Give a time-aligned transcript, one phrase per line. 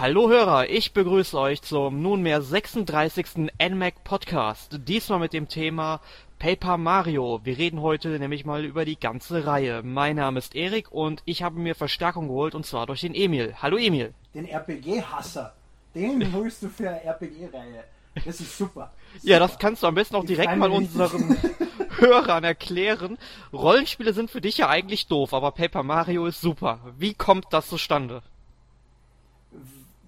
[0.00, 3.50] Hallo Hörer, ich begrüße euch zum nunmehr 36.
[3.60, 4.78] NMAC Podcast.
[4.86, 6.00] Diesmal mit dem Thema
[6.38, 7.40] Paper Mario.
[7.42, 9.82] Wir reden heute nämlich mal über die ganze Reihe.
[9.82, 13.56] Mein Name ist Erik und ich habe mir Verstärkung geholt und zwar durch den Emil.
[13.60, 14.14] Hallo Emil.
[14.34, 15.54] Den RPG-Hasser.
[15.96, 17.82] Den holst du für eine RPG-Reihe.
[18.24, 18.92] Das ist super.
[19.14, 19.28] super.
[19.28, 21.36] Ja, das kannst du am besten auch ich direkt mal unseren
[21.98, 23.18] Hörern erklären.
[23.52, 26.78] Rollenspiele sind für dich ja eigentlich doof, aber Paper Mario ist super.
[26.96, 28.22] Wie kommt das zustande?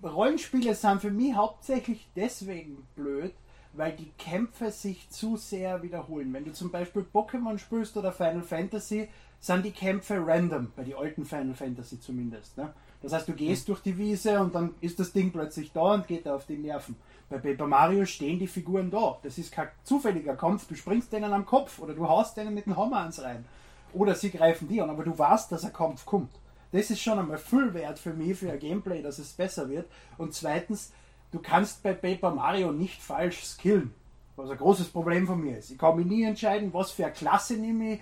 [0.03, 3.35] Rollenspiele sind für mich hauptsächlich deswegen blöd,
[3.73, 6.33] weil die Kämpfe sich zu sehr wiederholen.
[6.33, 9.09] Wenn du zum Beispiel Pokémon spielst oder Final Fantasy,
[9.41, 12.59] sind die Kämpfe random, bei den alten Final Fantasy zumindest.
[12.59, 12.73] Ne?
[13.01, 16.07] Das heißt, du gehst durch die Wiese und dann ist das Ding plötzlich da und
[16.07, 16.97] geht auf die Nerven.
[17.31, 19.19] Bei Paper Mario stehen die Figuren da.
[19.23, 20.67] Das ist kein zufälliger Kampf.
[20.67, 23.45] Du springst denen am Kopf oder du haust denen mit dem Hammer ans Rein.
[23.93, 26.31] Oder sie greifen die an, aber du weißt, dass ein Kampf kommt.
[26.73, 29.87] Das ist schon einmal Füllwert für mich, für ein Gameplay, dass es besser wird.
[30.19, 30.93] Und zweitens,
[31.33, 33.93] du kannst bei Paper Mario nicht falsch skillen.
[34.37, 35.71] Was ein großes Problem von mir ist.
[35.71, 38.01] Ich kann mich nie entscheiden, was für eine Klasse nehme ich,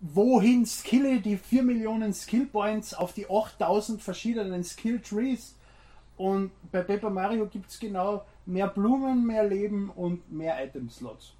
[0.00, 5.56] wohin skille die 4 Millionen Skill Points auf die 8000 verschiedenen Skill Trees.
[6.16, 11.32] Und bei Paper Mario gibt es genau mehr Blumen, mehr Leben und mehr Item Slots.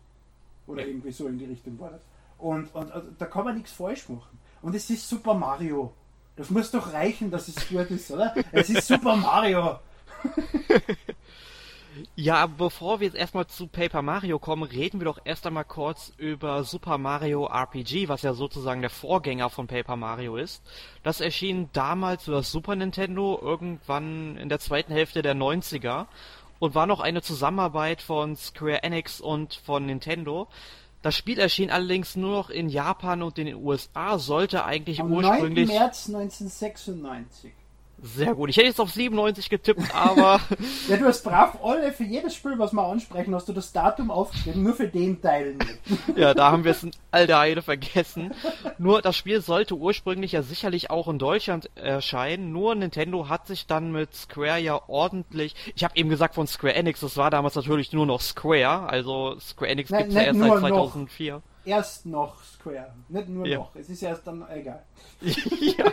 [0.67, 2.01] Oder irgendwie so in die Richtung war das.
[2.39, 4.39] Und, und, und da kann man nichts falsch machen.
[4.63, 5.93] Und es ist Super Mario.
[6.37, 8.35] Das muss doch reichen, dass es gut ist, oder?
[8.53, 9.79] Es ist Super Mario.
[12.17, 16.13] Ja, bevor wir jetzt erstmal zu Paper Mario kommen, reden wir doch erst einmal kurz
[16.17, 20.63] über Super Mario RPG, was ja sozusagen der Vorgänger von Paper Mario ist.
[21.03, 26.07] Das erschien damals für das Super Nintendo irgendwann in der zweiten Hälfte der 90er
[26.59, 30.49] und war noch eine Zusammenarbeit von Square Enix und von Nintendo.
[31.03, 35.13] Das Spiel erschien allerdings nur noch in Japan und in den USA, sollte eigentlich Am
[35.13, 35.69] ursprünglich.
[35.69, 35.77] 9.
[35.77, 37.53] März 1996.
[38.03, 38.51] Sehr gut.
[38.51, 40.41] Ich hätte jetzt auf 97 getippt, aber.
[40.89, 44.11] ja, du hast brav alle, für jedes Spiel, was wir ansprechen, hast du das Datum
[44.11, 45.79] aufgeschrieben, nur für den Teil nicht.
[46.17, 48.35] ja, da haben wir es in all der Eile vergessen.
[48.77, 53.69] Nur das Spiel sollte ursprünglich ja sicherlich auch in Deutschland erscheinen, nur Nintendo hat sich
[53.69, 55.55] dann mit Square ja ordentlich.
[55.77, 59.39] Ich habe eben gesagt von Square Enix, das war damals natürlich nur noch Square, also
[59.39, 61.35] Square Enix gibt es ja erst seit 2004.
[61.35, 63.59] Noch erst noch Square, nicht nur ja.
[63.59, 63.75] noch.
[63.75, 64.83] Es ist erst dann egal.
[65.21, 65.93] ja.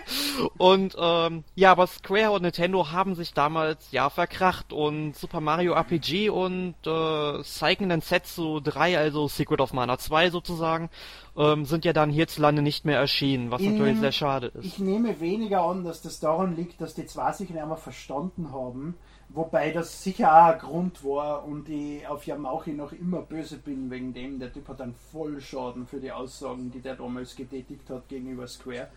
[0.57, 5.73] Und ähm, ja, aber Square und Nintendo haben sich damals ja verkracht und Super Mario
[5.73, 10.89] RPG und äh, Seiken Densetsu 3, also Secret of Mana 2 sozusagen,
[11.37, 14.65] ähm, sind ja dann hierzulande nicht mehr erschienen, was In, natürlich sehr schade ist.
[14.65, 18.51] Ich nehme weniger an, dass das daran liegt, dass die zwei sich nicht einmal verstanden
[18.51, 18.95] haben
[19.31, 23.91] Wobei das sicher auch ein Grund war und ich auf Yamauchi noch immer böse bin
[23.91, 24.39] wegen dem.
[24.39, 28.87] Der Typ hat einen Vollschaden für die Aussagen, die der damals getätigt hat gegenüber Square.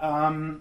[0.00, 0.60] Ähm,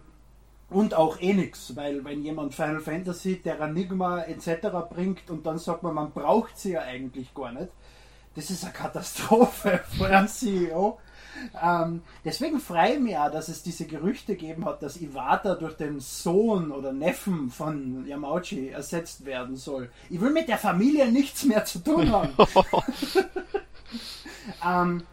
[0.69, 4.67] und auch eh nix, weil wenn jemand Final Fantasy, Terranigma etc.
[4.87, 7.69] bringt und dann sagt man, man braucht sie ja eigentlich gar nicht,
[8.35, 10.99] das ist eine Katastrophe für einen CEO.
[11.61, 15.75] Ähm, deswegen freue ich mich auch, dass es diese Gerüchte gegeben hat, dass Iwata durch
[15.75, 19.89] den Sohn oder Neffen von Yamauchi ersetzt werden soll.
[20.09, 22.33] Ich will mit der Familie nichts mehr zu tun haben.
[24.65, 25.03] ähm,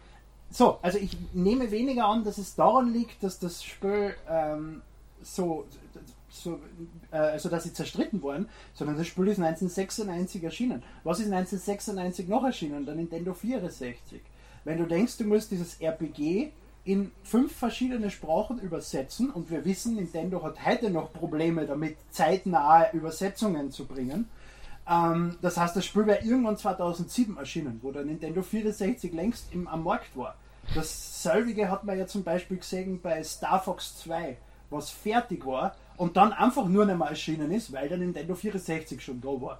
[0.49, 4.81] so, also ich nehme weniger an, dass es daran liegt, dass das Spiel ähm,
[5.21, 5.65] so,
[6.29, 6.59] so
[7.11, 10.83] äh, also dass sie zerstritten wurden, sondern das Spiel ist 1996 erschienen.
[11.03, 12.85] Was ist 1996 noch erschienen?
[12.85, 14.21] Der Nintendo 64.
[14.65, 16.51] Wenn du denkst, du musst dieses RPG
[16.83, 22.89] in fünf verschiedene Sprachen übersetzen und wir wissen, Nintendo hat heute noch Probleme damit, zeitnahe
[22.93, 24.27] Übersetzungen zu bringen.
[24.89, 29.67] Ähm, das heißt, das Spiel wäre irgendwann 2007 erschienen, wo der Nintendo 64 längst im,
[29.67, 30.35] am Markt war.
[30.73, 34.37] Dasselbe hat man ja zum Beispiel gesehen bei Star Fox 2,
[34.71, 38.99] was fertig war und dann einfach nur nicht mehr erschienen ist, weil der Nintendo 64
[39.01, 39.59] schon da war.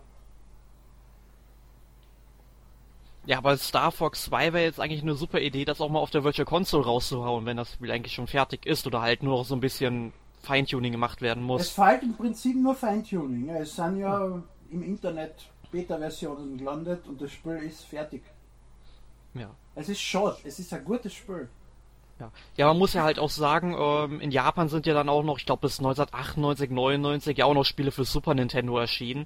[3.26, 6.12] Ja, aber Star Fox 2 wäre jetzt eigentlich eine super Idee, das auch mal auf
[6.12, 9.46] der Virtual Console rauszuhauen, wenn das Spiel eigentlich schon fertig ist oder halt nur noch
[9.46, 11.62] so ein bisschen Feintuning gemacht werden muss.
[11.62, 13.50] Es fällt im Prinzip nur Feintuning.
[13.50, 18.24] Es sind ja im Internet Beta-Versionen gelandet und das Spiel ist fertig.
[19.34, 19.50] Ja.
[19.74, 21.50] Es ist schade, es ist ein gutes Spiel.
[22.20, 22.32] Ja.
[22.56, 25.38] ja, man muss ja halt auch sagen, ähm, in Japan sind ja dann auch noch,
[25.38, 29.26] ich glaube bis 1998, 99 ja auch noch Spiele für Super Nintendo erschienen.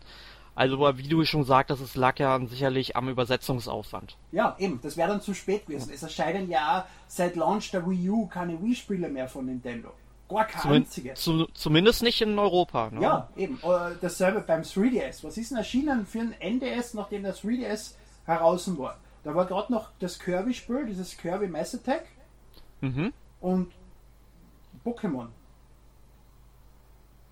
[0.59, 4.17] Also wie du schon sagtest, es lag ja sicherlich am Übersetzungsaufwand.
[4.33, 5.89] Ja, eben, das wäre dann zu spät gewesen.
[5.93, 9.93] Es erscheinen ja seit Launch der Wii U keine Wii-Spiele mehr von Nintendo.
[10.27, 11.13] Gar keine Zumin einzige.
[11.13, 12.89] Zu, zumindest nicht in Europa.
[12.89, 13.01] Ne?
[13.01, 13.57] Ja, eben.
[13.63, 15.23] Äh, dasselbe beim 3DS.
[15.23, 17.93] Was ist denn erschienen für ein NDS, nachdem das 3DS
[18.25, 18.97] heraus war?
[19.23, 22.05] Da war gerade noch das Kirby-Spiel, dieses Kirby Mass Attack.
[22.81, 23.13] Mhm.
[23.39, 23.71] Und
[24.83, 25.27] Pokémon.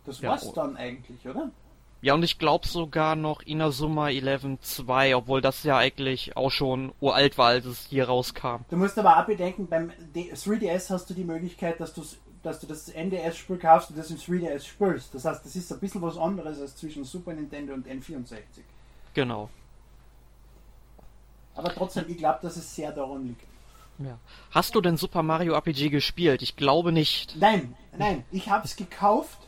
[0.06, 0.54] Das ja, war's oh.
[0.54, 1.52] dann eigentlich, oder?
[2.02, 6.92] Ja, und ich glaube sogar noch Inazuma 11 2, obwohl das ja eigentlich auch schon
[7.00, 8.62] uralt war, als es hier rauskam.
[8.70, 11.94] Du musst aber auch bedenken, beim 3DS hast du die Möglichkeit, dass,
[12.44, 15.16] dass du das NDS-Spiel kaufst und das im 3DS spielst.
[15.16, 18.38] Das heißt, das ist ein bisschen was anderes als zwischen Super Nintendo und N64.
[19.16, 19.50] Genau.
[21.56, 23.42] Aber trotzdem, ich glaube, dass es sehr daran liegt.
[24.00, 24.20] Ja.
[24.52, 26.42] Hast du denn Super Mario RPG gespielt?
[26.42, 27.36] Ich glaube nicht.
[27.40, 29.40] Nein, nein, ich habe es gekauft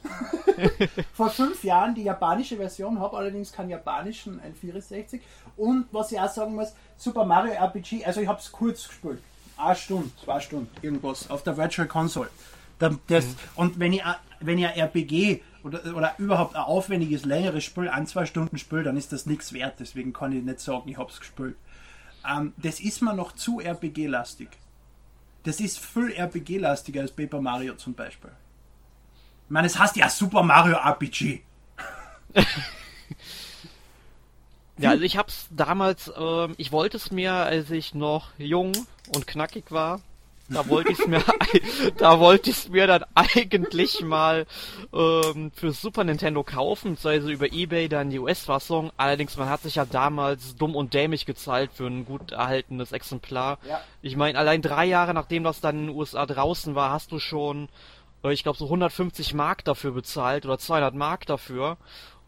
[1.14, 5.20] vor fünf Jahren, die japanische Version, habe allerdings keinen japanischen N64.
[5.56, 9.22] Und was ich auch sagen muss, Super Mario RPG, also ich habe es kurz gespielt.
[9.58, 12.30] Eine Stunde, zwei Stunden, irgendwas, auf der Virtual Console.
[12.80, 12.94] Das,
[13.26, 13.36] mhm.
[13.56, 14.02] Und wenn ich,
[14.40, 18.84] wenn ich ein RPG oder, oder überhaupt ein aufwendiges, längeres Spiel an zwei Stunden spiele,
[18.84, 19.76] dann ist das nichts wert.
[19.80, 21.56] Deswegen kann ich nicht sagen, ich habe es gespielt.
[22.28, 24.50] Ähm, das ist mir noch zu RPG-lastig.
[25.44, 28.32] Das ist viel RPG-lastiger als Paper Mario zum Beispiel.
[29.46, 31.42] Ich meine, es heißt ja Super Mario RPG.
[34.78, 38.74] ja, also ich hab's damals, ähm, ich wollte es mir, als ich noch jung
[39.14, 40.02] und knackig war,
[40.50, 41.24] da wollte ich mir,
[41.98, 44.46] da wollte ich mir dann eigentlich mal
[44.94, 48.92] ähm, für Super Nintendo kaufen, also über eBay dann die US-Fassung.
[48.98, 53.60] Allerdings, man hat sich ja damals dumm und dämlich gezahlt für ein gut erhaltenes Exemplar.
[53.68, 53.82] Ja.
[54.02, 57.20] Ich meine, allein drei Jahre nachdem das dann in den USA draußen war, hast du
[57.20, 57.70] schon,
[58.24, 61.78] äh, ich glaube, so 150 Mark dafür bezahlt oder 200 Mark dafür.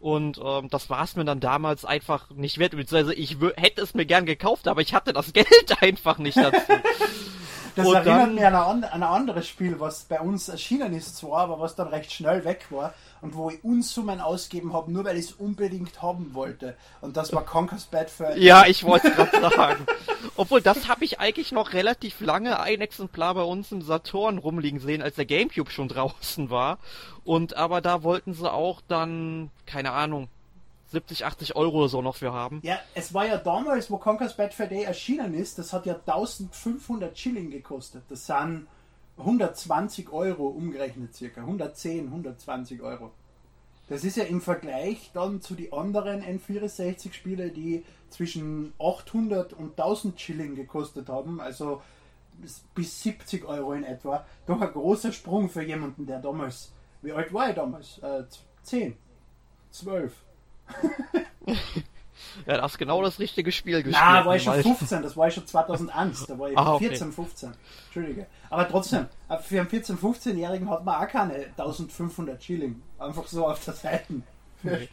[0.00, 2.72] Und ähm, das war es mir dann damals einfach nicht wert.
[2.72, 6.72] Beziehungsweise ich hätte es mir gern gekauft, aber ich hatte das Geld einfach nicht dazu.
[7.74, 10.92] Das und erinnert dann, mich an ein, an ein anderes Spiel, was bei uns erschienen
[10.94, 14.92] ist zwar, aber was dann recht schnell weg war und wo ich Unsummen ausgeben habe,
[14.92, 16.76] nur weil ich es unbedingt haben wollte.
[17.00, 18.36] Und das war Conker's Bad für...
[18.36, 19.86] Ja, ich wollte es gerade sagen.
[20.36, 24.80] Obwohl, das habe ich eigentlich noch relativ lange ein Exemplar bei uns im Saturn rumliegen
[24.80, 26.78] sehen, als der Gamecube schon draußen war.
[27.24, 30.28] Und aber da wollten sie auch dann, keine Ahnung,
[30.92, 32.60] 70, 80 Euro oder so noch für haben.
[32.62, 35.94] Ja, es war ja damals, wo Conker's Bad Fur Day erschienen ist, das hat ja
[35.94, 38.04] 1500 Schilling gekostet.
[38.08, 38.68] Das sind
[39.18, 41.40] 120 Euro umgerechnet circa.
[41.40, 43.10] 110, 120 Euro.
[43.88, 50.20] Das ist ja im Vergleich dann zu den anderen N64-Spiele, die zwischen 800 und 1000
[50.20, 51.82] Schilling gekostet haben, also
[52.74, 56.72] bis 70 Euro in etwa, doch ein großer Sprung für jemanden, der damals,
[57.02, 57.98] wie alt war er damals?
[57.98, 58.24] Äh,
[58.62, 58.96] 10,
[59.70, 60.12] 12.
[62.46, 64.04] ja, das ist genau das richtige Spiel gespielt.
[64.04, 67.08] Na, war ich schon 15, das war ich schon 2001, da war ich ah, 14,
[67.08, 67.14] okay.
[67.14, 67.52] 15.
[67.86, 68.26] Entschuldige.
[68.50, 72.82] Aber trotzdem, äh, für einen 14-, 15-Jährigen hat man auch keine 1500 Schilling.
[72.98, 74.14] Einfach so auf der Seite.
[74.64, 74.88] Nee.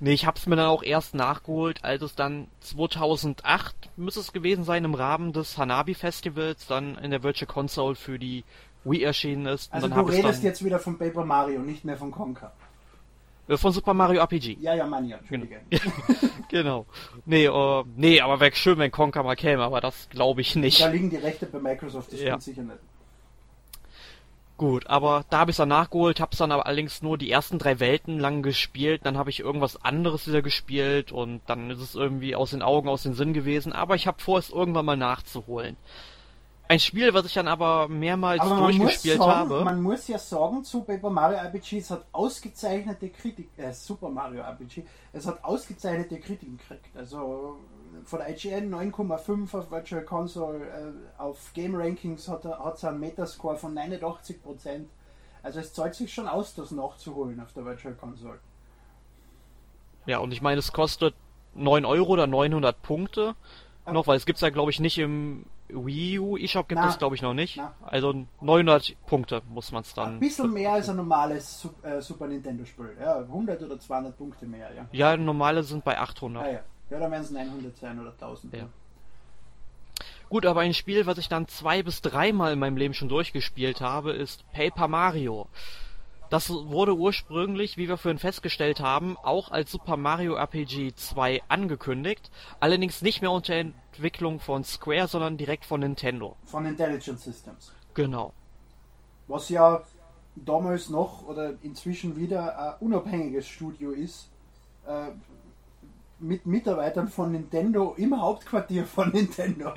[0.00, 4.64] nee, ich hab's mir dann auch erst nachgeholt, als es dann 2008 müsste es gewesen
[4.64, 8.44] sein, im Rahmen des Hanabi Festivals dann in der Virtual Console für die
[8.84, 9.72] Wii erschienen ist.
[9.72, 12.52] Also du redest jetzt wieder von Paper Mario, nicht mehr von Conker.
[13.48, 14.58] Von Super Mario RPG.
[14.60, 15.60] Ja, ja, Mania, Entschuldige.
[16.48, 16.86] genau.
[17.26, 20.80] Nee, uh, nee, aber wäre schön, wenn Conker mal käme, aber das glaube ich nicht.
[20.80, 22.38] Da liegen die Rechte bei Microsoft, das ja.
[22.38, 22.78] sicher nicht.
[24.62, 27.32] Gut, aber da habe ich es dann nachgeholt, habe es dann aber allerdings nur die
[27.32, 31.80] ersten drei Welten lang gespielt, dann habe ich irgendwas anderes wieder gespielt und dann ist
[31.80, 34.84] es irgendwie aus den Augen, aus den Sinn gewesen, aber ich habe vor, es irgendwann
[34.84, 35.76] mal nachzuholen.
[36.72, 39.62] Ein Spiel, was ich dann aber mehrmals aber durchgespielt sagen, habe.
[39.62, 44.40] Man muss ja sagen, zu Paper Mario RPG, es hat ausgezeichnete Kritik, äh, Super Mario
[44.40, 46.96] RPG, es hat ausgezeichnete Kritiken gekriegt.
[46.96, 47.58] Also
[48.06, 53.58] von der IGN 9,5 auf Virtual Console, äh, auf Game Rankings hat es einen Metascore
[53.58, 54.86] von 89%.
[55.42, 58.38] Also es zahlt sich schon aus, das nachzuholen auf der Virtual Console.
[60.06, 61.14] Ja, und ich meine, es kostet
[61.54, 63.34] 9 Euro oder 900 Punkte.
[63.84, 66.98] Noch, weil es gibt es ja, glaube ich, nicht im Wii U eShop gibt es,
[66.98, 67.56] glaube ich, noch nicht.
[67.56, 67.74] Na.
[67.82, 70.14] Also 900 Punkte muss man es dann.
[70.14, 72.96] Ein bisschen mehr als ein normales äh, Super Nintendo-Spiel.
[73.00, 74.86] Ja, 100 oder 200 Punkte mehr, ja.
[74.92, 76.42] Ja, normale sind bei 800.
[76.42, 76.60] Ah, ja.
[76.90, 78.54] ja, dann werden es 900 sein oder 1000.
[78.54, 78.68] Ja.
[80.28, 83.82] Gut, aber ein Spiel, was ich dann zwei bis dreimal in meinem Leben schon durchgespielt
[83.82, 85.46] habe, ist Paper Mario.
[86.32, 92.30] Das wurde ursprünglich, wie wir vorhin festgestellt haben, auch als Super Mario RPG 2 angekündigt,
[92.58, 96.36] allerdings nicht mehr unter Entwicklung von Square, sondern direkt von Nintendo.
[96.46, 97.70] Von Intelligent Systems.
[97.92, 98.32] Genau.
[99.28, 99.82] Was ja
[100.34, 104.30] damals noch oder inzwischen wieder ein unabhängiges Studio ist,
[104.86, 105.08] äh,
[106.18, 109.74] mit Mitarbeitern von Nintendo im Hauptquartier von Nintendo.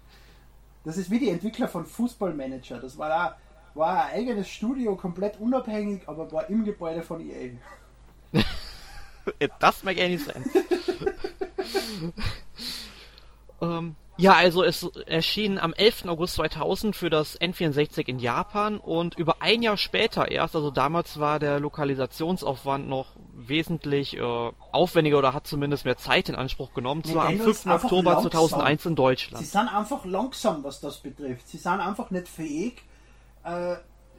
[0.84, 2.78] das ist wie die Entwickler von Fußballmanager.
[2.78, 3.36] Das war da
[3.74, 7.50] war ein eigenes Studio, komplett unabhängig, aber war im Gebäude von EA.
[9.60, 10.44] das mag ja nicht sein.
[13.60, 16.04] ähm, ja, also es erschien am 11.
[16.06, 21.18] August 2000 für das N64 in Japan und über ein Jahr später erst, also damals
[21.18, 27.02] war der Lokalisationsaufwand noch wesentlich äh, aufwendiger oder hat zumindest mehr Zeit in Anspruch genommen.
[27.02, 27.72] Zwar am Nintendo ist 5.
[27.72, 28.30] einfach Oktober langsam.
[28.30, 29.46] 2001 in Sie Deutschland.
[29.46, 31.48] sind einfach langsam, was das betrifft.
[31.48, 32.82] Sie sind einfach nicht fähig.
[33.50, 33.76] Äh,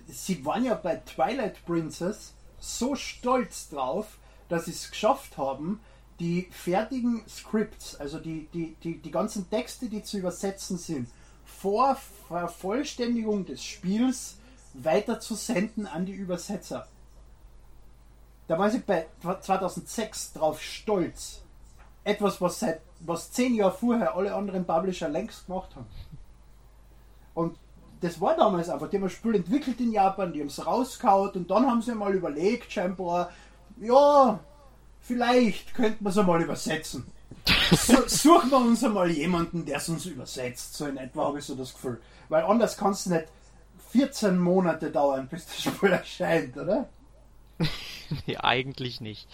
[0.07, 4.17] sie waren ja bei Twilight Princess so stolz drauf,
[4.49, 5.79] dass sie es geschafft haben,
[6.19, 11.09] die fertigen Scripts, also die, die, die, die ganzen Texte, die zu übersetzen sind,
[11.45, 11.97] vor
[12.27, 14.37] Vervollständigung des Spiels
[14.73, 16.87] weiter zu senden an die Übersetzer.
[18.47, 21.41] Da war sie bei 2006 drauf stolz.
[22.03, 25.87] Etwas, was seit was zehn Jahre vorher alle anderen Publisher längst gemacht haben.
[27.33, 27.57] Und
[28.01, 31.31] das war damals einfach, die haben ein Spiel entwickelt in Japan, die haben es rausgehauen
[31.31, 33.31] und dann haben sie mal überlegt, scheinbar,
[33.79, 34.39] ja,
[35.01, 37.05] vielleicht könnte man es einmal übersetzen.
[37.71, 40.75] So, suchen wir uns einmal jemanden, der es uns übersetzt.
[40.75, 42.01] So in etwa habe ich so das Gefühl.
[42.27, 43.27] Weil anders kann es nicht
[43.91, 46.89] 14 Monate dauern, bis das Spiel erscheint, oder?
[48.27, 49.27] nee, eigentlich nicht.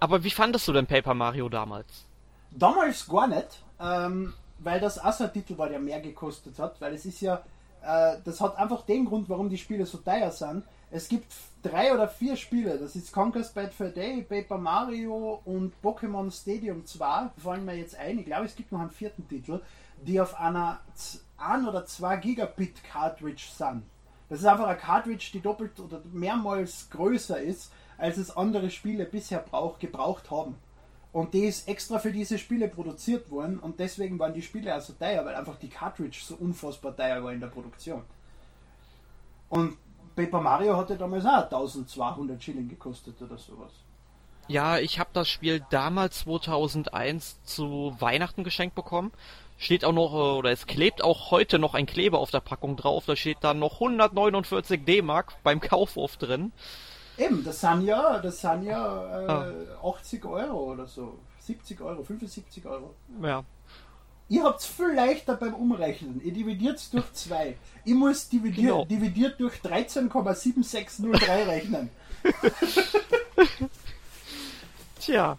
[0.00, 2.06] Aber wie fandest du denn Paper Mario damals?
[2.50, 6.80] Damals gar nicht, ähm, weil das auch so ein Titel war, der mehr gekostet hat,
[6.80, 7.42] weil es ist ja,
[7.82, 10.64] äh, das hat einfach den Grund, warum die Spiele so teuer sind.
[10.90, 15.72] Es gibt drei oder vier Spiele, das ist Conquest Bad Fur Day, Paper Mario und
[15.82, 19.60] Pokémon Stadium 2, fallen mir jetzt ein, ich glaube es gibt noch einen vierten Titel,
[20.06, 20.80] die auf einer
[21.38, 23.84] 1 oder 2 Gigabit Cartridge sind.
[24.28, 29.04] Das ist einfach eine Cartridge, die doppelt oder mehrmals größer ist, als es andere Spiele
[29.04, 30.56] bisher brauch, gebraucht haben.
[31.12, 34.80] Und die ist extra für diese Spiele produziert worden und deswegen waren die Spiele auch
[34.80, 38.02] so teuer, weil einfach die Cartridge so unfassbar teuer war in der Produktion.
[39.50, 39.76] Und
[40.16, 43.72] Paper Mario hatte damals auch 1200 Schilling gekostet oder sowas.
[44.48, 49.12] Ja, ich habe das Spiel damals 2001 zu Weihnachten geschenkt bekommen.
[49.58, 52.76] Steht auch noch, äh, oder es klebt auch heute noch ein Kleber auf der Packung
[52.76, 53.04] drauf.
[53.06, 56.52] Da steht dann noch 149 D-Mark beim Kaufhof drin.
[57.18, 59.52] Eben, das sind ja, das sind ja äh,
[59.82, 61.18] 80 Euro oder so.
[61.40, 62.94] 70 Euro, 75 Euro.
[63.22, 63.44] Ja.
[64.28, 66.20] Ihr habt es viel leichter beim Umrechnen.
[66.24, 67.56] Ihr dividiert es durch 2.
[67.84, 68.84] Ich muss dividiert, Genau.
[68.86, 71.90] dividiert durch 13,7603 rechnen.
[75.00, 75.36] Tja.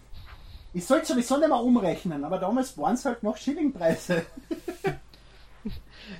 [0.72, 4.26] Ich sollte sowieso nicht mehr umrechnen, aber damals waren es halt noch Schillingpreise.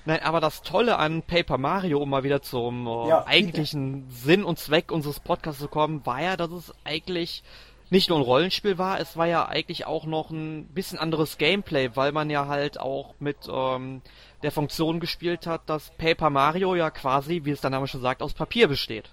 [0.05, 3.29] Nein, aber das Tolle an Paper Mario, um mal wieder zum äh, Ja, bitte.
[3.29, 7.43] eigentlichen Sinn und Zweck unseres Podcasts zu kommen, war ja, dass es eigentlich
[7.91, 11.91] nicht nur ein Rollenspiel war, es war ja eigentlich auch noch ein bisschen anderes Gameplay,
[11.95, 14.03] weil man ja halt auch mit ähm,
[14.43, 18.23] der Funktion gespielt hat, dass Paper Mario ja quasi, wie es der Name schon sagt,
[18.23, 19.11] aus Papier besteht.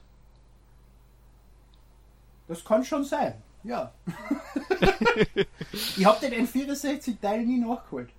[2.48, 3.92] Das kann schon sein, ja.
[5.98, 8.10] ich habe den N64-Teil nie nachgeholt.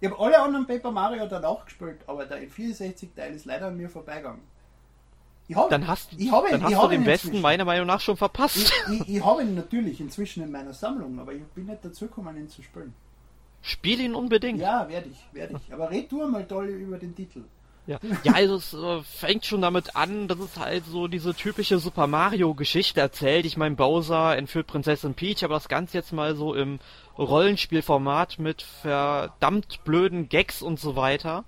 [0.00, 3.76] Ich habe alle anderen Paper Mario dann auch gespielt, aber der N64-Teil ist leider an
[3.76, 4.40] mir vorbeigegangen.
[5.46, 7.28] Ich hab, Dann hast, ich hab ihn, dann ich hast hab du den ihn besten
[7.28, 7.42] inzwischen.
[7.42, 8.72] meiner Meinung nach schon verpasst.
[8.88, 12.06] Ich, ich, ich habe ihn natürlich inzwischen in meiner Sammlung, aber ich bin nicht dazu
[12.06, 12.94] gekommen, ihn zu spielen.
[13.60, 14.60] Spiel ihn unbedingt.
[14.60, 15.74] Ja, werde ich, werde ich.
[15.74, 17.42] Aber red du mal toll über den Titel.
[17.86, 21.78] Ja, ja also es äh, fängt schon damit an, dass es halt so diese typische
[21.78, 23.44] Super Mario Geschichte erzählt.
[23.44, 26.78] Ich meine, Bowser entführt Prinzessin Peach, aber das Ganze jetzt mal so im
[27.18, 31.44] Rollenspielformat mit verdammt blöden Gags und so weiter.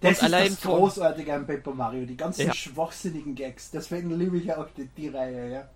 [0.00, 2.54] Das Und ist allein das Großartige an Paper Mario, die ganzen Ja.
[2.54, 3.70] schwachsinnigen Gags.
[3.70, 5.68] Deswegen liebe ich auch die, die Reihe, ja.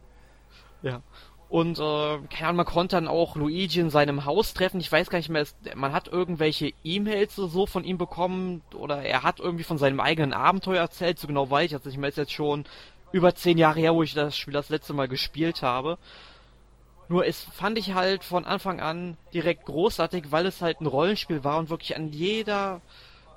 [0.82, 1.02] Ja.
[1.48, 4.80] Und äh, keine Ahnung, man konnte dann auch Luigi in seinem Haus treffen.
[4.80, 9.02] Ich weiß gar nicht mehr, es, man hat irgendwelche E-Mails so von ihm bekommen oder
[9.02, 11.18] er hat irgendwie von seinem eigenen Abenteuer erzählt.
[11.18, 12.08] So genau weiß ich das nicht mehr.
[12.08, 12.64] Ist jetzt schon
[13.10, 15.98] über zehn Jahre her, wo ich das Spiel das letzte Mal gespielt habe.
[17.12, 21.44] Nur es fand ich halt von Anfang an direkt großartig, weil es halt ein Rollenspiel
[21.44, 22.80] war und wirklich an jeder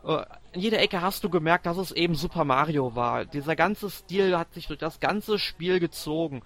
[0.06, 3.26] äh, an jeder Ecke hast du gemerkt, dass es eben Super Mario war.
[3.26, 6.42] Dieser ganze Stil hat sich durch das ganze Spiel gezogen.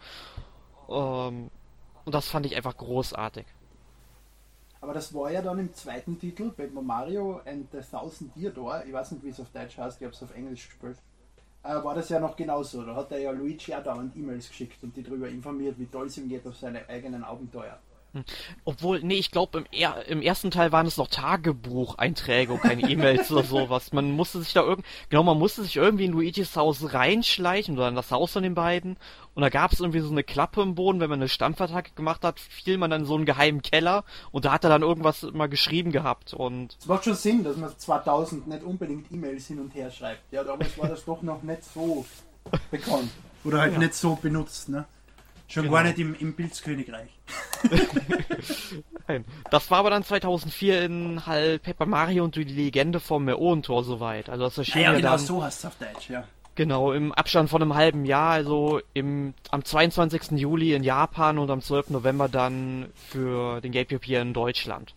[0.89, 1.51] Ähm,
[2.03, 3.45] und das fand ich einfach großartig.
[4.81, 8.86] Aber das war ja dann im zweiten Titel, Paper Mario and the Thousand Year Door,
[8.88, 10.98] ich weiß nicht, wie es auf Deutsch heißt, ich habe es auf Englisch gespielt,
[11.69, 12.83] äh, war das ja noch genauso.
[12.83, 16.07] Da hat er ja Luigi auch dauernd E-Mails geschickt und die darüber informiert, wie toll
[16.07, 17.79] es ihm geht auf seine eigenen Abenteuer.
[18.65, 22.89] Obwohl, nee, ich glaube, im, er im ersten Teil waren es noch Tagebucheinträge und keine
[22.89, 23.93] E-Mails oder sowas.
[23.93, 27.89] Man musste sich da irgend, genau, man musste sich irgendwie in Luigis Haus reinschleichen oder
[27.89, 28.97] in das Haus von den beiden.
[29.35, 32.23] Und da gab es irgendwie so eine Klappe im Boden, wenn man eine Stampfattacke gemacht
[32.23, 35.23] hat, fiel man dann in so einen geheimen Keller und da hat er dann irgendwas
[35.23, 39.59] immer geschrieben gehabt und Es macht schon Sinn, dass man 2000 nicht unbedingt E-Mails hin
[39.59, 40.31] und her schreibt.
[40.31, 42.05] Ja, damals war das doch noch nicht so
[42.71, 43.11] bekannt.
[43.43, 44.85] Oder halt nicht so benutzt, ne?
[45.50, 45.75] Schon Genau.
[45.75, 47.10] gar nicht im, im Pilzkönigreich.
[49.08, 49.25] Nein.
[49.50, 54.29] Das war aber dann 2004 in halt Paper Mario und die Legende vom Meoentor soweit.
[54.29, 56.24] Also das erschien Ah ja, ja genau dann so heißt es auf Deutsch, ja.
[56.53, 60.32] Genau, im Abstand von einem halben Jahr, also im, am 22.
[60.32, 61.91] Juli in Japan und am 12.
[61.91, 64.94] November dann für den Game hier in Deutschland.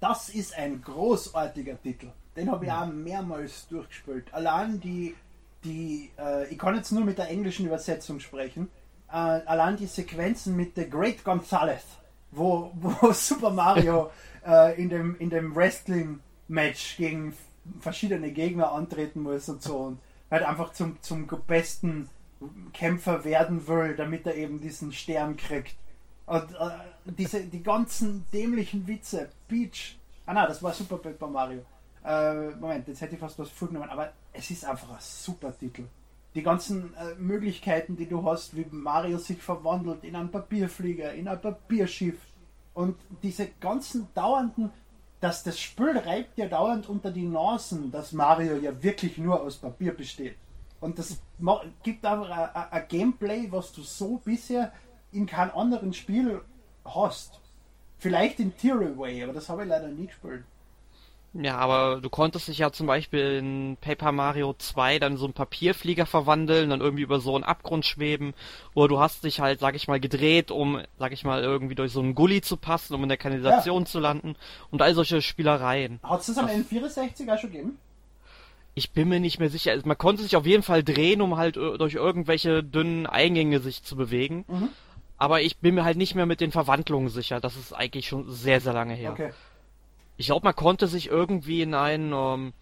[0.00, 2.08] Das ist ein großartiger Titel.
[2.36, 4.26] Den habe ich auch mehrmals durchgespielt.
[4.34, 5.14] Allein die,
[5.64, 8.68] die äh, ich kann jetzt nur mit der englischen Übersetzung sprechen,
[9.10, 11.84] äh, allein die Sequenzen mit The Great Gonzalez,
[12.30, 14.10] wo, wo Super Mario
[14.46, 17.36] äh, in dem, in dem Wrestling-Match gegen
[17.80, 19.98] verschiedene Gegner antreten muss und so und
[20.30, 22.08] halt einfach zum, zum besten
[22.72, 25.76] Kämpfer werden will, damit er eben diesen Stern kriegt.
[26.26, 26.70] Und äh,
[27.04, 31.62] diese, die ganzen dämlichen Witze, Peach, ah na, das war Super Paper Mario.
[32.04, 35.84] Äh, Moment, jetzt hätte ich fast was vorgenommen, aber es ist einfach ein super Titel.
[36.36, 41.26] Die ganzen äh, Möglichkeiten, die du hast, wie Mario sich verwandelt in einen Papierflieger, in
[41.26, 42.18] ein Papierschiff
[42.74, 44.70] und diese ganzen dauernden
[45.20, 49.56] dass das Spiel reibt ja dauernd unter die Nasen, dass Mario ja wirklich nur aus
[49.56, 50.36] Papier besteht.
[50.80, 51.18] Und das
[51.82, 54.72] gibt einfach ein Gameplay, was du so bisher
[55.12, 56.42] in keinem anderen Spiel
[56.84, 57.40] hast.
[57.98, 60.44] Vielleicht in Theory Way, aber das habe ich leider nie gespielt.
[61.42, 65.34] Ja, aber du konntest dich ja zum Beispiel in Paper Mario 2 dann so einen
[65.34, 68.34] Papierflieger verwandeln, dann irgendwie über so einen Abgrund schweben.
[68.74, 71.92] Oder du hast dich halt, sag ich mal, gedreht, um, sag ich mal, irgendwie durch
[71.92, 73.86] so einen Gully zu passen, um in der Kanalisation ja.
[73.86, 74.36] zu landen.
[74.70, 76.00] Und all solche Spielereien.
[76.02, 77.78] Hat es das am N64 auch schon gegeben?
[78.74, 79.72] Ich bin mir nicht mehr sicher.
[79.72, 83.60] Also man konnte sich auf jeden Fall drehen, um halt äh, durch irgendwelche dünnen Eingänge
[83.60, 84.44] sich zu bewegen.
[84.48, 84.68] Mhm.
[85.18, 87.40] Aber ich bin mir halt nicht mehr mit den Verwandlungen sicher.
[87.40, 89.12] Das ist eigentlich schon sehr, sehr lange her.
[89.12, 89.30] Okay.
[90.16, 92.52] Ich glaube, man konnte sich irgendwie in ein ähm,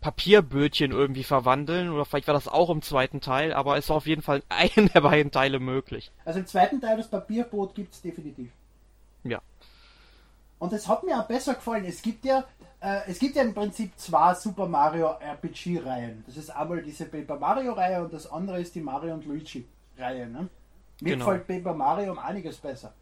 [0.00, 4.06] Papierbötchen irgendwie verwandeln oder vielleicht war das auch im zweiten Teil, aber es war auf
[4.06, 6.10] jeden Fall ein der beiden Teile möglich.
[6.24, 8.50] Also im zweiten Teil das Papierboot gibt es definitiv.
[9.24, 9.40] Ja.
[10.58, 11.84] Und es hat mir auch besser gefallen.
[11.84, 12.44] Es gibt ja,
[12.80, 16.24] äh, es gibt ja im Prinzip zwei Super Mario RPG-Reihen.
[16.26, 20.26] Das ist einmal diese Paper Mario-Reihe und das andere ist die Mario und Luigi-Reihe.
[20.26, 20.48] Ne?
[21.00, 21.26] Mir genau.
[21.26, 22.92] gefällt Paper Mario um einiges besser.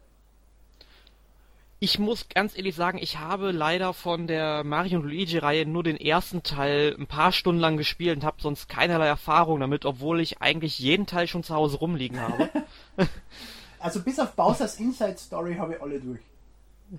[1.79, 5.97] Ich muss ganz ehrlich sagen, ich habe leider von der Mario und Luigi-Reihe nur den
[5.97, 10.41] ersten Teil ein paar Stunden lang gespielt und habe sonst keinerlei Erfahrung damit, obwohl ich
[10.41, 12.49] eigentlich jeden Teil schon zu Hause rumliegen habe.
[13.79, 16.21] also bis auf Bowser's Inside Story habe ich alle durch.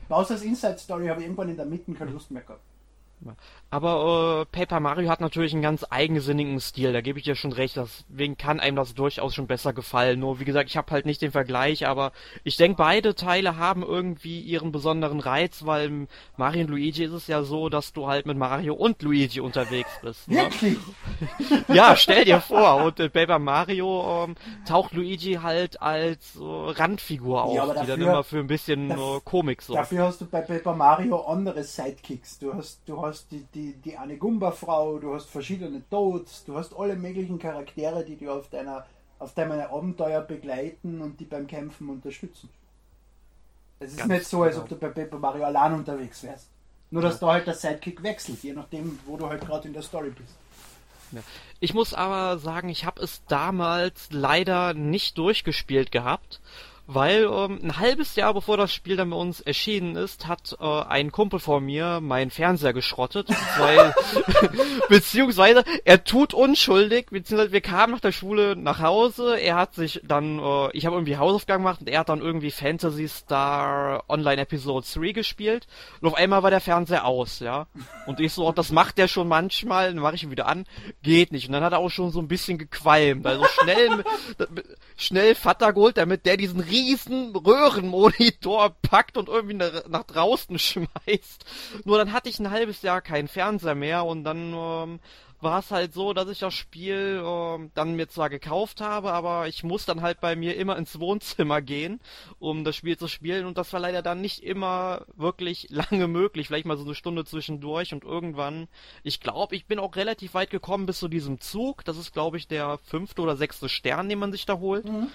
[0.08, 2.62] Bowser's Inside Story habe ich irgendwann in der Mitte keine Lust mehr gehabt.
[3.70, 7.52] Aber äh, Paper Mario hat natürlich einen ganz eigensinnigen Stil, da gebe ich dir schon
[7.52, 10.20] recht, deswegen kann einem das durchaus schon besser gefallen.
[10.20, 12.12] Nur wie gesagt, ich habe halt nicht den Vergleich, aber
[12.44, 17.12] ich denke, beide Teile haben irgendwie ihren besonderen Reiz, weil im Mario und Luigi ist
[17.12, 20.28] es ja so, dass du halt mit Mario und Luigi unterwegs bist.
[20.28, 20.48] Ne?
[21.68, 27.44] Ja, stell dir vor, und in Paper Mario ähm, taucht Luigi halt als äh, Randfigur
[27.44, 29.80] auf, ja, dafür, die dann immer für ein bisschen äh, Komik sorgt.
[29.80, 32.38] Dafür hast du bei Paper Mario andere Sidekicks.
[32.38, 36.56] Du hast, du hast hast die, die, die eine Gumba-Frau, du hast verschiedene Toads, du
[36.56, 38.86] hast alle möglichen Charaktere, die dich auf deiner
[39.18, 42.48] auf deine Abenteuer begleiten und die beim Kämpfen unterstützen.
[43.80, 44.62] Es ist Ganz nicht so, als genau.
[44.62, 46.48] ob du bei Paper Mario allein unterwegs wärst.
[46.90, 47.26] Nur, dass ja.
[47.26, 50.34] da halt der Sidekick wechselt, je nachdem, wo du halt gerade in der Story bist.
[51.12, 51.20] Ja.
[51.60, 56.40] Ich muss aber sagen, ich habe es damals leider nicht durchgespielt gehabt
[56.90, 60.64] weil ähm, ein halbes Jahr bevor das Spiel dann bei uns erschienen ist, hat äh,
[60.64, 63.94] ein Kumpel von mir meinen Fernseher geschrottet, weil
[64.88, 70.00] beziehungsweise er tut unschuldig, beziehungsweise wir kamen nach der Schule nach Hause, er hat sich
[70.02, 74.40] dann, äh, ich habe irgendwie Hausaufgaben gemacht und er hat dann irgendwie Fantasy Star Online
[74.40, 75.66] Episode 3 gespielt
[76.00, 77.66] und auf einmal war der Fernseher aus, ja.
[78.06, 80.64] Und ich so, oh, das macht der schon manchmal, dann mache ich ihn wieder an,
[81.02, 81.48] geht nicht.
[81.48, 84.04] Und dann hat er auch schon so ein bisschen gequalmt, also schnell,
[84.96, 86.77] schnell Vater geholt, damit der diesen riesen
[87.34, 91.44] Röhrenmonitor packt und irgendwie nach draußen schmeißt.
[91.84, 95.00] Nur dann hatte ich ein halbes Jahr keinen Fernseher mehr und dann ähm,
[95.40, 99.46] war es halt so, dass ich das Spiel äh, dann mir zwar gekauft habe, aber
[99.46, 102.00] ich muss dann halt bei mir immer ins Wohnzimmer gehen,
[102.38, 106.48] um das Spiel zu spielen und das war leider dann nicht immer wirklich lange möglich,
[106.48, 108.68] vielleicht mal so eine Stunde zwischendurch und irgendwann,
[109.02, 112.36] ich glaube, ich bin auch relativ weit gekommen bis zu diesem Zug, das ist glaube
[112.36, 114.86] ich der fünfte oder sechste Stern, den man sich da holt.
[114.86, 115.08] Mhm.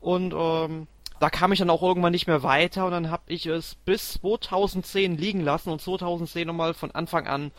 [0.00, 0.86] Und ähm,
[1.20, 4.14] da kam ich dann auch irgendwann nicht mehr weiter und dann habe ich es bis
[4.14, 7.50] 2010 liegen lassen und 2010 nochmal von Anfang an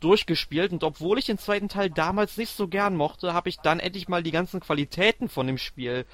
[0.00, 0.72] durchgespielt.
[0.72, 4.08] Und obwohl ich den zweiten Teil damals nicht so gern mochte, habe ich dann endlich
[4.08, 6.06] mal die ganzen Qualitäten von dem Spiel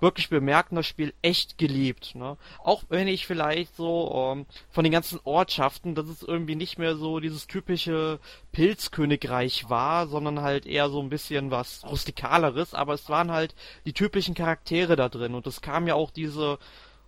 [0.00, 2.14] wirklich bemerkt das Spiel echt geliebt.
[2.14, 2.36] Ne?
[2.62, 6.96] Auch wenn ich vielleicht so ähm, von den ganzen Ortschaften, dass es irgendwie nicht mehr
[6.96, 8.18] so dieses typische
[8.52, 13.92] Pilzkönigreich war, sondern halt eher so ein bisschen was rustikaleres, aber es waren halt die
[13.92, 16.58] typischen Charaktere da drin und es kam ja auch diese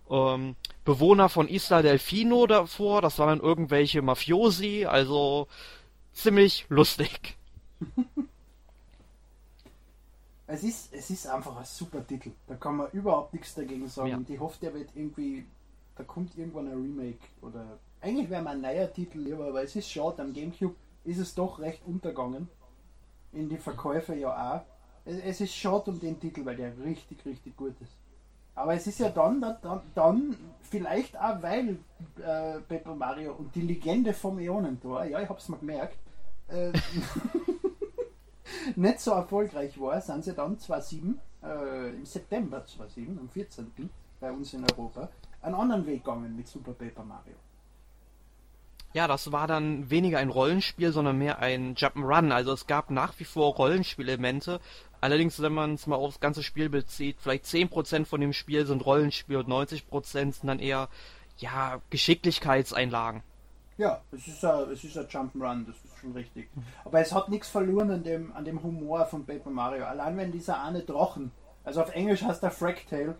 [0.09, 5.47] ähm, Bewohner von Isla Delfino davor, das waren dann irgendwelche Mafiosi, also
[6.11, 7.37] ziemlich lustig.
[10.53, 12.31] Es ist, es ist einfach ein super Titel.
[12.45, 14.09] Da kann man überhaupt nichts dagegen sagen.
[14.09, 14.17] Ja.
[14.17, 15.47] Und ich hoffe, der wird irgendwie,
[15.95, 19.75] da kommt irgendwann ein Remake oder eigentlich wäre mir ein neuer Titel lieber, aber es
[19.75, 20.21] ist schade.
[20.21, 22.49] Am Gamecube ist es doch recht untergegangen.
[23.31, 24.61] In die Verkäufe ja auch.
[25.05, 27.93] Es, es ist schade um den Titel, weil der richtig, richtig gut ist.
[28.53, 31.79] Aber es ist ja dann, dann, dann vielleicht auch, weil
[32.19, 35.97] äh, Paper Mario und die Legende vom Äonentor, ja, ich hab's mal gemerkt,
[36.49, 36.71] äh,
[38.75, 43.89] nicht so erfolgreich war, sind sie dann 2007, äh, im September 2007, am 14.
[44.19, 45.09] bei uns in Europa,
[45.41, 47.35] einen anderen Weg gegangen mit Super Paper Mario.
[48.93, 52.31] Ja, das war dann weniger ein Rollenspiel, sondern mehr ein Jump'n'Run.
[52.31, 54.59] Also es gab nach wie vor Rollenspielelemente.
[55.01, 58.85] Allerdings, wenn man es mal aufs ganze Spiel bezieht, vielleicht 10% von dem Spiel sind
[58.85, 60.89] Rollenspiel und 90% sind dann eher,
[61.39, 63.23] ja, Geschicklichkeitseinlagen.
[63.77, 66.49] Ja, es ist ein, es ist ein Jump'n'Run, das ist schon richtig.
[66.85, 69.85] Aber es hat nichts verloren an dem, an dem Humor von Paper Mario.
[69.85, 71.31] Allein wenn dieser eine Drachen,
[71.63, 73.15] also auf Englisch heißt der Fractale,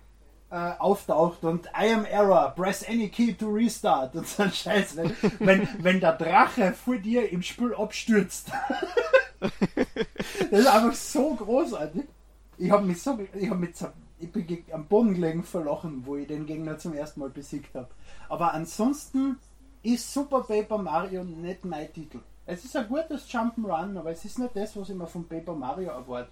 [0.52, 4.96] äh, auftaucht und I am Error, press any key to restart und so ein Scheiß.
[4.96, 8.52] Wenn, wenn, wenn der Drache vor dir im Spiel abstürzt.
[9.40, 12.04] das ist einfach so großartig.
[12.60, 13.72] Ich habe mich so, ich habe mich
[14.20, 17.90] ich bin am Boden gelegen verlochen, wo ich den Gegner zum ersten Mal besiegt habe.
[18.30, 19.38] Aber ansonsten
[19.84, 22.20] ist Super Paper Mario nicht mein Titel.
[22.46, 25.54] Es ist ein gutes Jump'n'Run, aber es ist nicht das, was ich mir von Paper
[25.54, 26.32] Mario erwarte.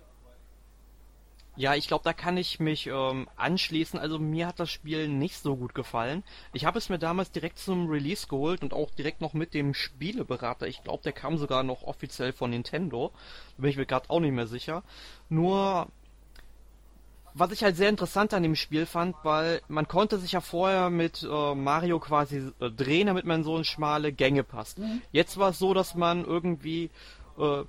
[1.58, 4.00] Ja, ich glaube, da kann ich mich ähm, anschließen.
[4.00, 6.24] Also mir hat das Spiel nicht so gut gefallen.
[6.54, 9.74] Ich habe es mir damals direkt zum Release geholt und auch direkt noch mit dem
[9.74, 10.68] Spieleberater.
[10.68, 13.12] Ich glaube, der kam sogar noch offiziell von Nintendo.
[13.58, 14.84] Da bin ich mir gerade auch nicht mehr sicher.
[15.28, 15.88] Nur
[17.34, 20.90] was ich halt sehr interessant an dem Spiel fand, weil man konnte sich ja vorher
[20.90, 24.80] mit äh, Mario quasi äh, drehen, damit man so in schmale Gänge passt.
[25.12, 26.90] Jetzt war es so, dass man irgendwie
[27.38, 27.64] äh,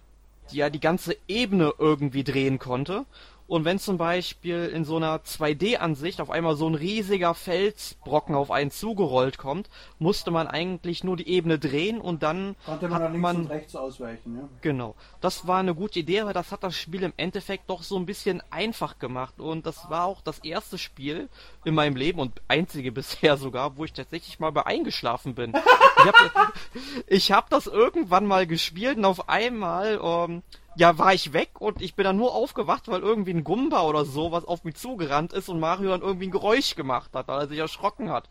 [0.51, 3.05] ja die ganze Ebene irgendwie drehen konnte.
[3.53, 8.51] Und wenn zum Beispiel in so einer 2D-Ansicht auf einmal so ein riesiger Felsbrocken auf
[8.51, 13.13] einen zugerollt kommt, musste man eigentlich nur die Ebene drehen und dann Konnte man hat
[13.13, 14.49] links man und rechts ausweichen, ja.
[14.63, 14.95] Genau.
[15.21, 18.07] Das war eine gute Idee, aber das hat das Spiel im Endeffekt doch so ein
[18.07, 19.39] bisschen einfach gemacht.
[19.39, 21.29] Und das war auch das erste Spiel
[21.67, 25.53] in meinem Leben und einzige bisher sogar, wo ich tatsächlich mal bei eingeschlafen bin.
[25.53, 26.53] Ich habe
[27.07, 30.43] ich hab das irgendwann mal gespielt und auf einmal, ähm,
[30.77, 34.05] ja, war ich weg und ich bin dann nur aufgewacht, weil irgendwie ein Gumba oder
[34.05, 37.41] so was auf mich zugerannt ist und Mario dann irgendwie ein Geräusch gemacht hat, weil
[37.41, 38.29] er sich erschrocken hat.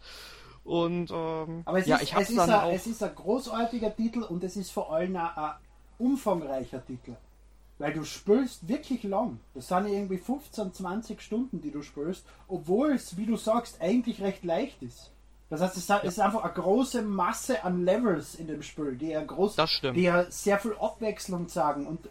[0.64, 2.72] Und ähm, Aber es, ja, ist, ich hab's es, ist dann ein, auch.
[2.72, 5.54] es ist ein großartiger Titel und es ist vor allem ein, ein
[5.98, 7.16] umfangreicher Titel.
[7.80, 9.40] Weil du spielst wirklich lang.
[9.56, 14.22] Das sind irgendwie 15, 20 Stunden, die du spielst, obwohl es, wie du sagst, eigentlich
[14.22, 15.12] recht leicht ist.
[15.52, 19.22] Das heißt, es ist einfach eine große Masse an Levels in dem Spiel, die ja
[19.22, 19.58] groß,
[19.94, 22.08] die ja sehr viel Abwechslung sagen und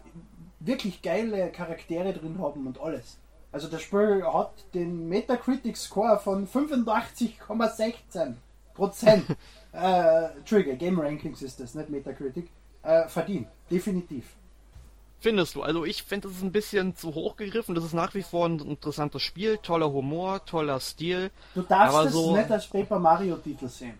[0.65, 3.17] wirklich geile Charaktere drin haben und alles.
[3.51, 8.33] Also das Spiel hat den Metacritic Score von 85,16
[8.73, 9.25] Prozent.
[9.73, 12.49] äh, Entschuldige, Game Rankings ist das, nicht Metacritic.
[12.83, 14.25] Äh, verdient, definitiv.
[15.19, 15.61] Findest du?
[15.61, 17.75] Also ich finde, das ist ein bisschen zu hoch gegriffen.
[17.75, 21.29] Das ist nach wie vor ein interessantes Spiel, toller Humor, toller Stil.
[21.53, 23.99] Du darfst Aber es so- nicht als Paper Mario Titel sehen.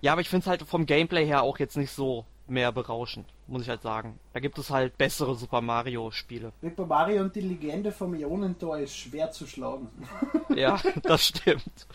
[0.00, 3.26] Ja, aber ich finde es halt vom Gameplay her auch jetzt nicht so mehr berauschend,
[3.46, 4.18] muss ich halt sagen.
[4.32, 6.52] Da gibt es halt bessere Super Mario Spiele.
[6.60, 9.88] Paper Mario und die Legende vom Ionentor ist schwer zu schlagen.
[10.54, 11.86] Ja, das stimmt.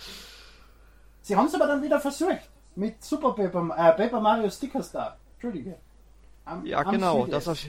[1.22, 2.50] Sie haben es aber dann wieder versucht.
[2.76, 5.18] Mit Super Paper, äh, Paper Mario Sticker Star.
[5.34, 5.78] Entschuldige.
[6.46, 7.24] Am- Ja, am genau.
[7.26, 7.30] 3DS.
[7.30, 7.68] Das, ersch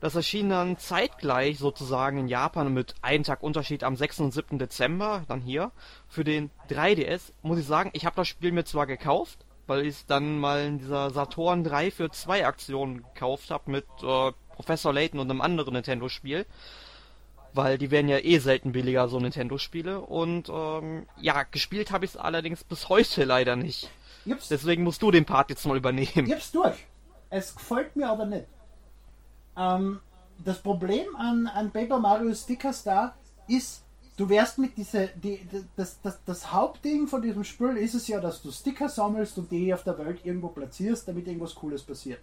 [0.00, 4.20] das erschien dann zeitgleich sozusagen in Japan mit einem Tag Unterschied am 6.
[4.20, 4.58] und 7.
[4.58, 5.72] Dezember, dann hier.
[6.08, 9.94] Für den 3DS muss ich sagen, ich habe das Spiel mir zwar gekauft, weil ich
[9.94, 14.92] es dann mal in dieser Saturn 3 für 2 Aktion gekauft habe mit äh, Professor
[14.92, 16.44] Layton und einem anderen Nintendo-Spiel.
[17.52, 20.00] Weil die werden ja eh selten billiger, so Nintendo-Spiele.
[20.00, 23.88] Und ähm, ja, gespielt habe ich es allerdings bis heute leider nicht.
[24.24, 26.26] Ich hab's, Deswegen musst du den Part jetzt mal übernehmen.
[26.26, 26.86] ich hab's durch.
[27.30, 28.46] Es gefällt mir aber nicht.
[29.56, 30.00] Ähm,
[30.44, 33.14] das Problem an, an Paper Mario Sticker Star
[33.46, 33.84] ist,
[34.20, 35.40] du wärst mit diese, die,
[35.76, 39.50] das, das, das Hauptding von diesem Spiel ist es ja, dass du Sticker sammelst und
[39.50, 42.20] die auf der Welt irgendwo platzierst, damit irgendwas Cooles passiert.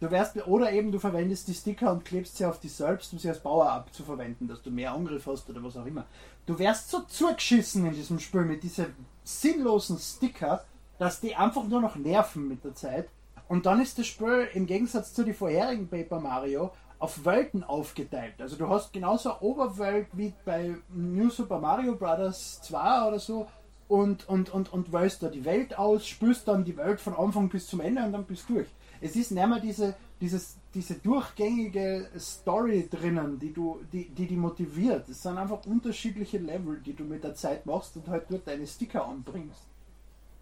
[0.00, 3.20] Du wärst, oder eben du verwendest die Sticker und klebst sie auf dich selbst, um
[3.20, 6.04] sie als Power-Up zu verwenden, dass du mehr Angriff hast oder was auch immer.
[6.46, 8.86] Du wärst so zugeschissen in diesem Spiel mit diesen
[9.22, 10.64] sinnlosen Sticker,
[10.98, 13.08] dass die einfach nur noch nerven mit der Zeit.
[13.46, 18.34] Und dann ist das Spiel im Gegensatz zu den vorherigen Paper Mario auf Welten aufgeteilt.
[18.38, 22.60] Also du hast genauso eine Oberwelt wie bei New Super Mario Bros.
[22.62, 23.46] 2 oder so
[23.88, 27.48] und, und, und, und wählst da die Welt aus, spürst dann die Welt von Anfang
[27.48, 28.68] bis zum Ende und dann bist du durch.
[29.00, 34.36] Es ist nicht mehr diese, dieses, diese durchgängige Story drinnen, die, du, die, die die
[34.36, 35.08] motiviert.
[35.08, 38.66] Es sind einfach unterschiedliche Level, die du mit der Zeit machst und halt dort deine
[38.66, 39.66] Sticker anbringst.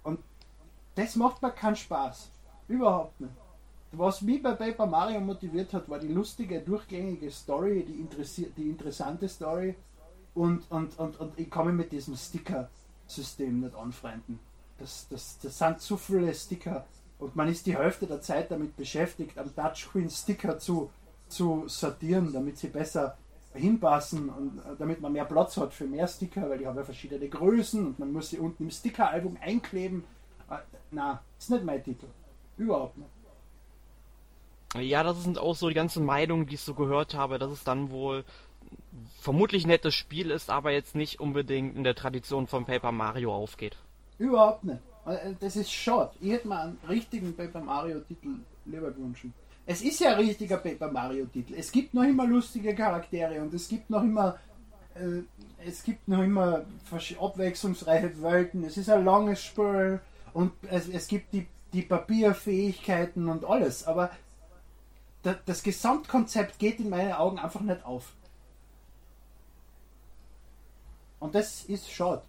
[0.05, 0.21] Und
[0.95, 2.31] das macht mir keinen Spaß.
[2.69, 3.35] Überhaupt nicht.
[3.97, 9.29] Was mich bei Paper Mario motiviert hat, war die lustige, durchgängige Story, die, die interessante
[9.29, 9.75] Story.
[10.35, 14.41] Und, und, und, und ich mich mit diesem Sticker-System nicht anfreunden.
[14.79, 16.87] Das, das, das sind zu viele Sticker.
[17.19, 20.91] Und man ist die Hälfte der Zeit damit beschäftigt, am Touchscreen Sticker zu,
[21.29, 23.17] zu sortieren, damit sie besser
[23.55, 26.83] hinpassen und äh, damit man mehr Platz hat für mehr Sticker, weil die haben ja
[26.83, 30.05] verschiedene Größen und man muss sie unten im Stickeralbum einkleben.
[30.51, 30.57] Äh,
[30.91, 32.07] na, ist nicht mein Titel.
[32.59, 33.14] Überhaupt nicht.
[34.79, 37.65] Ja, das sind auch so die ganzen Meinungen, die ich so gehört habe, dass es
[37.65, 38.25] dann wohl
[39.21, 43.35] vermutlich ein nettes Spiel ist, aber jetzt nicht unbedingt in der Tradition von Paper Mario
[43.35, 43.77] aufgeht.
[44.19, 44.81] Überhaupt nicht.
[45.07, 46.11] Äh, das ist schade.
[46.21, 49.27] Ich hätte mir einen richtigen Paper Mario-Titel lieber gewünscht.
[49.67, 51.55] Es ist ja ein richtiger Paper Mario-Titel.
[51.57, 54.39] Es gibt noch immer lustige Charaktere und es gibt noch immer
[54.95, 55.23] äh,
[55.67, 56.65] es gibt noch immer
[57.19, 58.65] abwechslungsreiche Welten.
[58.65, 60.01] Es ist ein langes Spiel
[60.33, 63.87] und es, es gibt die, die Papierfähigkeiten und alles.
[63.87, 64.11] Aber
[65.25, 68.13] das Gesamtkonzept geht in meinen Augen einfach nicht auf.
[71.21, 72.23] Und das ist schade.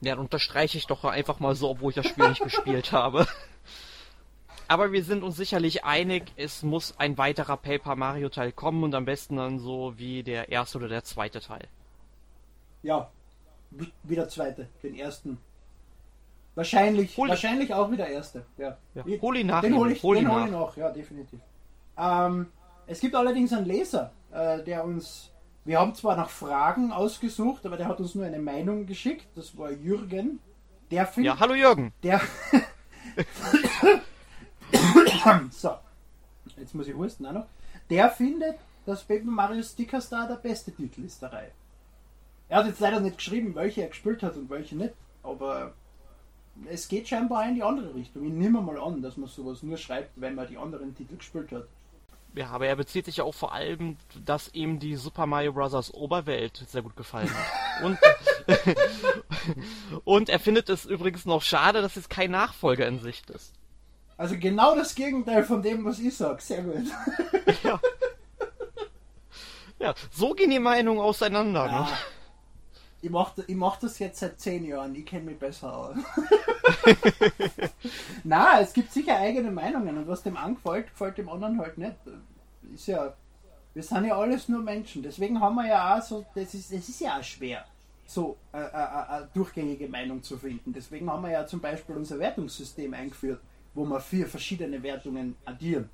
[0.00, 3.28] Ja, dann unterstreiche ich doch einfach mal so, obwohl ich das Spiel nicht gespielt habe.
[4.66, 8.94] Aber wir sind uns sicherlich einig, es muss ein weiterer Paper Mario Teil kommen und
[8.94, 11.68] am besten dann so wie der erste oder der zweite Teil.
[12.82, 13.10] Ja,
[13.70, 14.68] wie der zweite.
[14.82, 15.38] Den ersten
[16.54, 18.44] Wahrscheinlich, hol wahrscheinlich auch wieder erste.
[18.58, 18.76] Ja.
[18.94, 19.04] ja.
[19.22, 19.62] Hol ihn nach.
[19.62, 21.40] Den hole ich, hol den hol ich noch, ja, definitiv.
[21.96, 22.48] Ähm,
[22.86, 25.30] es gibt allerdings einen Leser, äh, der uns.
[25.64, 29.26] Wir haben zwar nach Fragen ausgesucht, aber der hat uns nur eine Meinung geschickt.
[29.34, 30.40] Das war Jürgen.
[30.90, 31.34] Der findet.
[31.34, 31.92] Ja, hallo Jürgen.
[32.02, 32.20] Der.
[35.50, 35.70] so.
[36.56, 37.46] Jetzt muss ich husten auch noch.
[37.88, 41.52] Der findet, dass Paper Mario Sticker Star der beste Titel ist der Reihe.
[42.48, 45.72] Er hat jetzt leider nicht geschrieben, welche er gespielt hat und welche nicht, aber
[46.68, 48.26] es geht scheinbar in die andere Richtung.
[48.26, 51.50] Ich nehme mal an, dass man sowas nur schreibt, wenn man die anderen Titel gespielt
[51.52, 51.66] hat.
[52.34, 55.92] Ja, aber er bezieht sich ja auch vor allem, dass ihm die Super Mario Bros.
[55.92, 57.84] Oberwelt sehr gut gefallen hat.
[57.84, 57.98] Und,
[60.04, 63.52] und er findet es übrigens noch schade, dass es kein Nachfolger in Sicht ist.
[64.16, 66.40] Also genau das Gegenteil von dem, was ich sage.
[66.40, 66.86] Sehr gut.
[67.64, 67.80] ja.
[69.78, 71.66] ja, so gehen die Meinungen auseinander.
[71.66, 71.80] Ja.
[71.82, 71.88] Ne?
[73.02, 75.96] Ich mache ich mach das jetzt seit zehn Jahren, ich kenne mich besser aus.
[78.24, 81.96] Na, es gibt sicher eigene Meinungen und was dem angefällt, gefällt dem anderen halt nicht.
[82.72, 83.12] Ist ja,
[83.74, 86.88] wir sind ja alles nur Menschen, deswegen haben wir ja auch so, das ist, es
[86.88, 87.64] ist ja auch schwer,
[88.06, 90.72] so äh, äh, eine durchgängige Meinung zu finden.
[90.72, 93.40] Deswegen haben wir ja zum Beispiel unser Wertungssystem eingeführt,
[93.74, 95.90] wo wir vier verschiedene Wertungen addieren,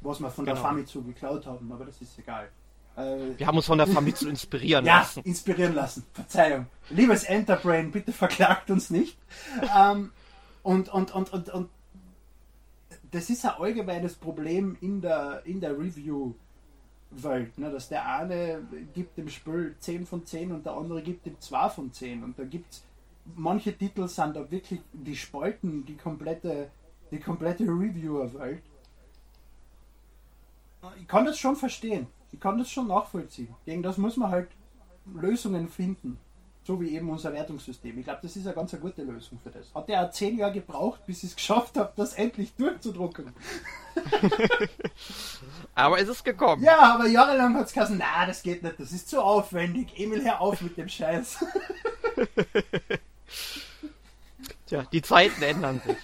[0.00, 0.54] was wir von genau.
[0.54, 2.48] der Famitsu geklaut haben, aber das ist egal.
[2.96, 5.20] Äh, wir haben uns von der Famitsu inspirieren ja, lassen.
[5.20, 6.04] Ja, inspirieren lassen.
[6.12, 6.66] Verzeihung.
[6.90, 9.18] Liebes Enterbrain, bitte verklagt uns nicht.
[9.76, 10.12] ähm,
[10.62, 11.70] und, und, und, und, und
[13.10, 17.70] das ist ein allgemeines Problem in der, in der Review-Welt, ne?
[17.70, 21.68] dass der eine gibt dem Spiel 10 von 10 und der andere gibt ihm 2
[21.68, 22.24] von 10.
[22.24, 22.82] Und da gibt es
[23.34, 26.70] manche Titel sind da wirklich, die spalten die komplette,
[27.10, 28.62] die komplette Reviewer-Welt.
[31.00, 33.54] Ich kann das schon verstehen ich kann das schon nachvollziehen.
[33.64, 34.50] Gegen das muss man halt
[35.14, 36.18] Lösungen finden.
[36.64, 37.98] So wie eben unser Wertungssystem.
[37.98, 39.74] Ich glaube, das ist eine ganz eine gute Lösung für das.
[39.74, 43.32] Hat ja zehn Jahre gebraucht, bis ich es geschafft habe, das endlich durchzudrucken.
[45.74, 46.62] aber es ist gekommen.
[46.62, 49.98] Ja, aber jahrelang hat es gesagt, na, das geht nicht, das ist zu aufwendig.
[49.98, 51.42] Emil, hör auf mit dem Scheiß.
[54.66, 55.96] Tja, die Zeiten ändern sich.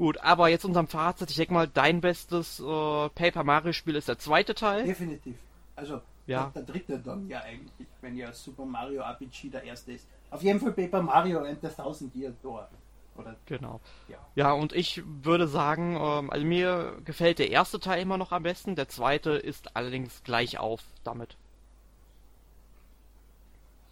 [0.00, 4.08] Gut, aber jetzt unserem Fazit, ich denke mal, dein bestes äh, Paper Mario Spiel ist
[4.08, 4.84] der zweite Teil.
[4.84, 5.36] Definitiv.
[5.76, 6.50] Also ja.
[6.54, 10.08] der, dritte dann ja eigentlich, wenn ja Super Mario RPG der erste ist.
[10.30, 12.70] Auf jeden Fall Paper Mario and the Thousand Year Door.
[13.18, 13.78] Oder, genau.
[14.08, 14.16] Ja.
[14.36, 18.42] ja, und ich würde sagen, ähm, also mir gefällt der erste Teil immer noch am
[18.42, 21.36] besten, der zweite ist allerdings gleich auf damit.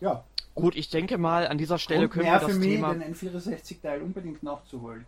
[0.00, 0.24] Ja.
[0.54, 2.94] Gut, ich denke mal, an dieser Stelle und können wir das für Thema...
[2.94, 5.04] den N64-Teil unbedingt nachzuholen.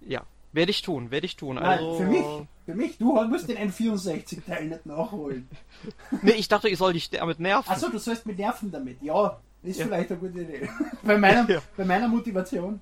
[0.00, 1.56] Ja, werde ich tun, werde ich tun.
[1.56, 1.94] Nein, also...
[1.96, 2.24] für mich,
[2.66, 5.48] für mich, du musst den N64-Teil nicht nachholen.
[6.22, 7.70] nee, ich dachte, ich soll dich damit nerven.
[7.70, 9.02] Achso, du sollst mich nerven damit.
[9.02, 9.86] Ja, ist ja.
[9.86, 10.68] vielleicht eine gute Idee.
[11.02, 11.60] bei, meiner, ja.
[11.76, 12.80] bei meiner Motivation.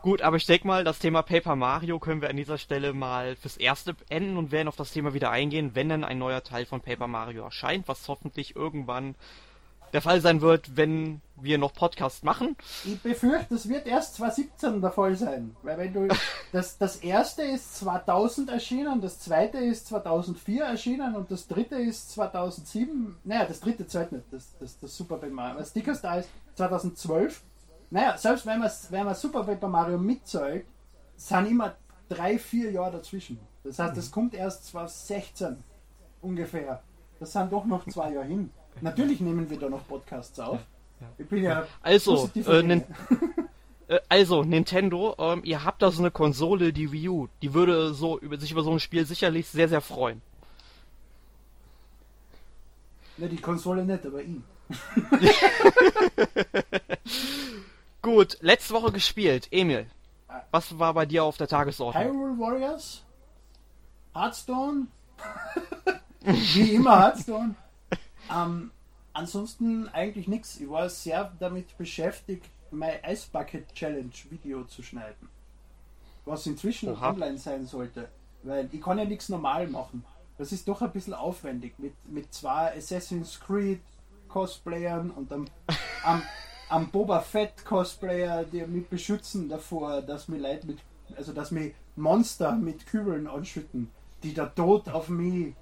[0.00, 3.34] Gut, aber ich denke mal, das Thema Paper Mario können wir an dieser Stelle mal
[3.34, 6.64] fürs Erste beenden und werden auf das Thema wieder eingehen, wenn dann ein neuer Teil
[6.64, 9.16] von Paper Mario erscheint, was hoffentlich irgendwann
[9.92, 12.56] der Fall sein wird, wenn wir noch Podcast machen.
[12.84, 15.54] Ich befürchte, das wird erst 2017 der Fall sein.
[15.62, 16.08] Weil wenn du
[16.52, 22.10] das, das erste ist 2000 erschienen, das zweite ist 2004 erschienen und das dritte ist
[22.12, 23.16] 2007.
[23.24, 25.58] Naja, das dritte zählt nicht, das, das, das Super Paper Mario.
[25.58, 27.42] Das Sticker Star ist 2012.
[27.90, 30.66] Naja, selbst wenn man, wenn man Super Paper Mario mitzählt,
[31.16, 31.74] sind immer
[32.08, 33.38] drei, vier Jahre dazwischen.
[33.64, 35.62] Das heißt, das kommt erst 2016
[36.22, 36.82] ungefähr.
[37.18, 38.50] Das sind doch noch zwei Jahre hin.
[38.80, 40.60] Natürlich nehmen wir da noch Podcasts auf.
[41.18, 42.84] Ich bin ja also, äh, nin
[43.88, 47.92] äh, also Nintendo, ähm, ihr habt da so eine Konsole, die Wii U, die würde
[47.92, 50.22] so über sich über so ein Spiel sicherlich sehr sehr freuen.
[53.18, 54.44] Ne, die Konsole nicht, aber ihn.
[58.02, 59.86] Gut, letzte Woche gespielt, Emil.
[60.50, 62.04] Was war bei dir auf der Tagesordnung?
[62.04, 63.02] Hyrule Warriors,
[64.14, 64.86] Hearthstone,
[66.20, 67.54] wie immer Hearthstone.
[68.32, 68.70] Ähm,
[69.12, 70.60] ansonsten eigentlich nichts.
[70.60, 75.28] Ich war sehr damit beschäftigt, mein Ice Bucket Challenge Video zu schneiden.
[76.24, 78.08] Was inzwischen noch online sein sollte.
[78.42, 80.04] Weil ich kann ja nichts normal machen.
[80.38, 83.80] Das ist doch ein bisschen aufwendig mit, mit zwei Assassin's Creed
[84.28, 85.46] Cosplayern und am,
[86.04, 86.22] am,
[86.68, 90.78] am Boba Fett Cosplayer, die mich beschützen davor, dass mir Leute mit,
[91.16, 93.90] also dass mir Monster mit Kübeln anschütten,
[94.22, 95.54] die der Tod auf mich.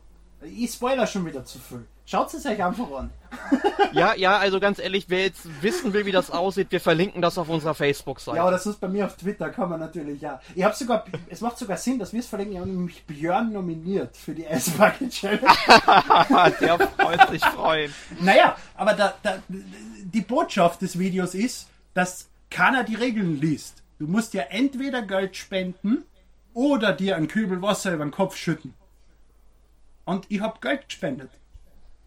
[0.45, 1.85] Ich spoiler schon wieder zu viel.
[2.07, 3.11] Schaut es euch einfach an.
[3.93, 7.39] ja, ja, also ganz ehrlich, wer jetzt wissen will, wie das aussieht, wir verlinken das
[7.39, 8.37] auf unserer Facebook-Seite.
[8.37, 10.39] Ja, das ist bei mir auf Twitter, kann man natürlich, ja.
[10.55, 13.53] Ich habe sogar, es macht sogar Sinn, dass wir es verlinken, ich habe nämlich Björn
[13.53, 15.41] nominiert für die Ice Bucket Challenge.
[16.61, 17.95] Der freut sich freuen.
[18.21, 23.83] Naja, aber da, da, die Botschaft des Videos ist, dass keiner die Regeln liest.
[23.99, 26.05] Du musst ja entweder Geld spenden
[26.53, 28.75] oder dir einen Kübel Wasser über den Kopf schütten.
[30.05, 31.31] Und ich habe Geld gespendet.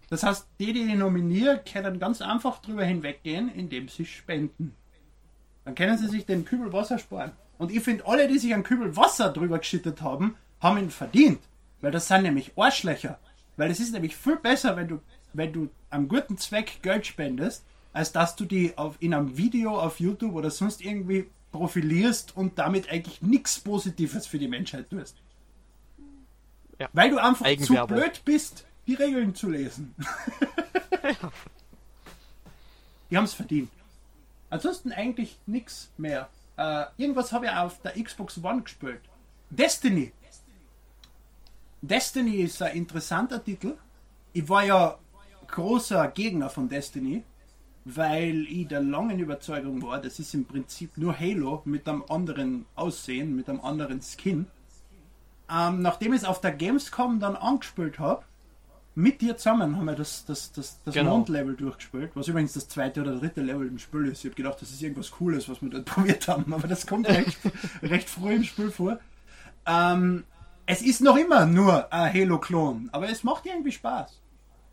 [0.09, 4.73] Das heißt, die, die ich nominiere, können ganz einfach drüber hinweggehen, indem sie spenden.
[5.65, 7.33] Dann können sie sich den Kübel Wasser sparen.
[7.57, 11.41] Und ich finde, alle, die sich einen Kübel Wasser drüber geschüttet haben, haben ihn verdient.
[11.81, 13.19] Weil das sind nämlich Arschlöcher.
[13.57, 15.01] Weil es ist nämlich viel besser, wenn du,
[15.33, 19.77] wenn du am guten Zweck Geld spendest, als dass du die auf, in einem Video
[19.77, 25.17] auf YouTube oder sonst irgendwie profilierst und damit eigentlich nichts Positives für die Menschheit tust.
[26.79, 26.89] Ja.
[26.93, 29.95] Weil du einfach zu blöd bist, die Regeln zu lesen.
[31.03, 31.31] ja.
[33.09, 33.71] Die haben es verdient.
[34.49, 36.29] Ansonsten eigentlich nichts mehr.
[36.57, 39.01] Äh, irgendwas habe ich auf der Xbox One gespielt.
[39.49, 40.11] Destiny.
[41.81, 43.75] Destiny ist ein interessanter Titel.
[44.33, 44.97] Ich war ja
[45.47, 47.23] großer Gegner von Destiny,
[47.85, 52.65] weil ich der langen Überzeugung war, das ist im Prinzip nur Halo mit einem anderen
[52.75, 54.47] Aussehen, mit einem anderen Skin.
[55.49, 58.23] Ähm, nachdem ich es auf der Gamescom dann angespielt habe,
[58.95, 61.17] mit dir zusammen haben wir das, das, das, das genau.
[61.17, 64.19] Mond-Level durchgespielt, was übrigens das zweite oder dritte Level im Spiel ist.
[64.19, 67.07] Ich habe gedacht, das ist irgendwas Cooles, was wir dort probiert haben, aber das kommt
[67.07, 67.37] recht,
[67.83, 68.99] recht früh im Spiel vor.
[69.67, 70.23] Ähm,
[70.65, 74.19] es ist noch immer nur ein Halo-Klon, aber es macht irgendwie Spaß.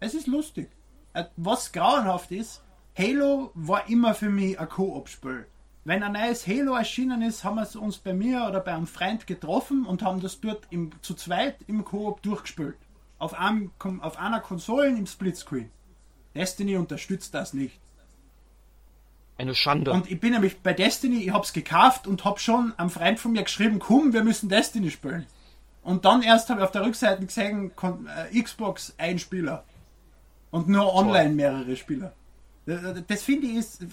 [0.01, 0.71] Es ist lustig.
[1.13, 2.63] Äh, was grauenhaft ist,
[2.97, 5.47] Halo war immer für mich ein Koop-Spiel.
[5.85, 9.27] Wenn ein neues Halo erschienen ist, haben wir uns bei mir oder bei einem Freund
[9.27, 12.77] getroffen und haben das dort im, zu zweit im Koop durchgespielt
[13.19, 13.71] auf, einem,
[14.01, 15.71] auf einer Konsole im Splitscreen.
[16.35, 17.79] Destiny unterstützt das nicht.
[19.37, 19.93] Eine Schande.
[19.93, 23.33] Und ich bin nämlich bei Destiny, ich hab's gekauft und hab schon am Freund von
[23.33, 25.27] mir geschrieben, komm, wir müssen Destiny spielen.
[25.83, 27.73] Und dann erst habe ich auf der Rückseite gesehen,
[28.33, 29.65] äh, Xbox ein Spieler.
[30.51, 32.15] Und nur online mehrere Spieler.
[32.65, 33.85] Das finde ich ist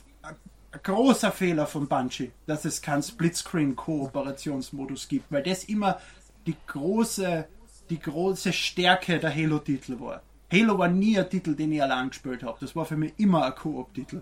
[0.72, 6.00] großer Fehler von Bungie, dass es keinen Splitscreen-Kooperationsmodus gibt, weil das immer
[6.46, 7.48] die große
[7.92, 10.24] die große Stärke der Halo-Titel war.
[10.52, 12.58] Halo war nie ein Titel, den ich allein gespielt habe.
[12.60, 14.22] Das war für mich immer ein Koop-Titel.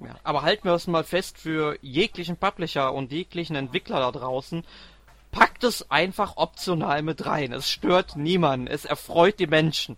[0.00, 4.64] Ja, aber halten wir es mal fest für jeglichen Publisher und jeglichen Entwickler da draußen.
[5.30, 7.52] Packt es einfach optional mit rein.
[7.52, 8.66] Es stört niemanden.
[8.66, 9.96] Es erfreut die Menschen.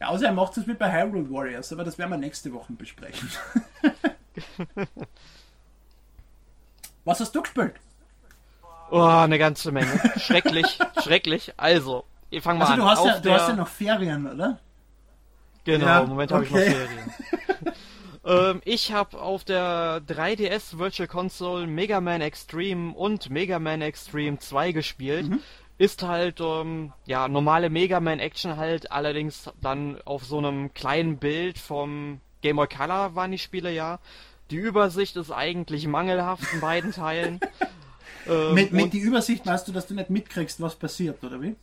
[0.00, 2.74] Ja, außer er macht es mit bei Hyrule Warriors, aber das werden wir nächste Woche
[2.74, 3.30] besprechen.
[7.04, 7.74] Was hast du gespielt?
[8.90, 10.00] Oh, eine ganze Menge.
[10.18, 11.52] Schrecklich, schrecklich.
[11.56, 12.78] Also, ich fange mal also, an.
[12.80, 14.58] Du hast, ja, du hast ja noch Ferien, oder?
[15.64, 16.50] Genau, ja, im Moment okay.
[16.50, 17.14] habe ich noch Ferien.
[18.54, 24.38] ähm, ich habe auf der 3DS Virtual Console Mega Man Extreme und Mega Man Extreme
[24.38, 25.28] 2 gespielt.
[25.28, 25.40] Mhm.
[25.78, 31.18] Ist halt, ähm, ja, normale Mega Man Action halt, allerdings dann auf so einem kleinen
[31.18, 33.98] Bild vom Game Boy Color waren die Spiele ja.
[34.50, 37.40] Die Übersicht ist eigentlich mangelhaft in beiden Teilen.
[38.28, 41.54] Ähm, mit, mit die Übersicht meinst du, dass du nicht mitkriegst, was passiert, oder wie?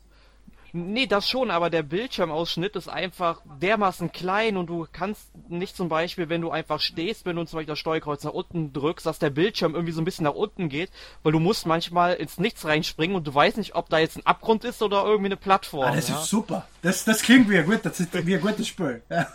[0.75, 5.87] Nee, das schon, aber der Bildschirmausschnitt ist einfach dermaßen klein und du kannst nicht zum
[5.87, 9.19] Beispiel, wenn du einfach stehst, wenn du zum Beispiel das Steuerkreuz nach unten drückst, dass
[9.19, 10.89] der Bildschirm irgendwie so ein bisschen nach unten geht,
[11.21, 14.25] weil du musst manchmal ins Nichts reinspringen und du weißt nicht, ob da jetzt ein
[14.25, 15.91] Abgrund ist oder irgendwie eine Plattform.
[15.91, 16.19] Ah, das ja?
[16.19, 16.67] ist super.
[16.81, 19.03] Das, das klingt wie ein, gut, das ist wie ein gutes Spiel.
[19.11, 19.27] Ja.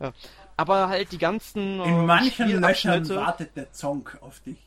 [0.00, 0.12] Ja.
[0.60, 1.80] Aber halt die ganzen.
[1.80, 4.58] In äh, manchen Löchern wartet der Zonk auf dich.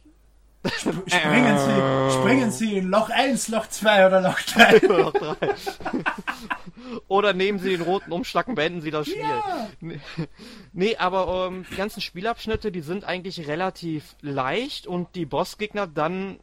[0.65, 4.87] Sp- Springen Sie, springen Sie in Loch 1, Loch 2 oder Loch 3.
[4.87, 5.35] Noch drei.
[7.07, 9.19] Oder nehmen Sie den roten Umschlag und beenden Sie das Spiel.
[9.21, 9.67] Ja.
[9.81, 9.99] Nee,
[10.73, 16.39] nee, aber ähm, die ganzen Spielabschnitte, die sind eigentlich relativ leicht und die Bossgegner dann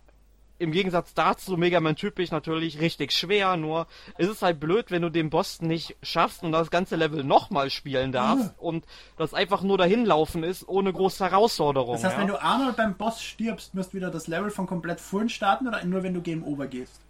[0.61, 3.87] im Gegensatz dazu Mega Man typisch natürlich richtig schwer, nur
[4.19, 7.71] es ist halt blöd, wenn du den Boss nicht schaffst und das ganze Level nochmal
[7.71, 8.85] spielen darfst und
[9.17, 11.95] das einfach nur dahin laufen ist, ohne große Herausforderung.
[11.95, 12.21] Das heißt, ja?
[12.21, 15.67] wenn du einmal beim Boss stirbst, musst du wieder das Level von komplett vorn starten
[15.67, 17.01] oder nur wenn du Game Over gehst?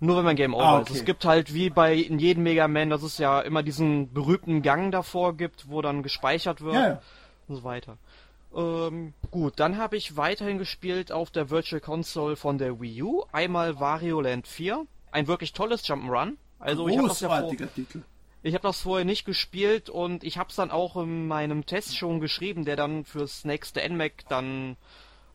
[0.00, 0.90] Nur wenn man Game Over Ah, ist.
[0.90, 0.98] okay.
[0.98, 4.60] Es gibt halt wie bei in jedem Mega Man, dass es ja immer diesen berühmten
[4.60, 7.02] Gang davor gibt, wo dann gespeichert wird Ja, ja.
[7.48, 7.96] und so weiter.
[8.54, 13.24] Ähm, gut, dann habe ich weiterhin gespielt auf der Virtual Console von der Wii U.
[13.32, 14.86] Einmal Wario Land 4.
[15.10, 16.36] Ein wirklich tolles Jump'n'Run.
[16.58, 17.28] Also ich habe das ja
[18.54, 22.20] habe das vorher nicht gespielt und ich habe es dann auch in meinem Test schon
[22.20, 24.76] geschrieben, der dann fürs nächste NMAC dann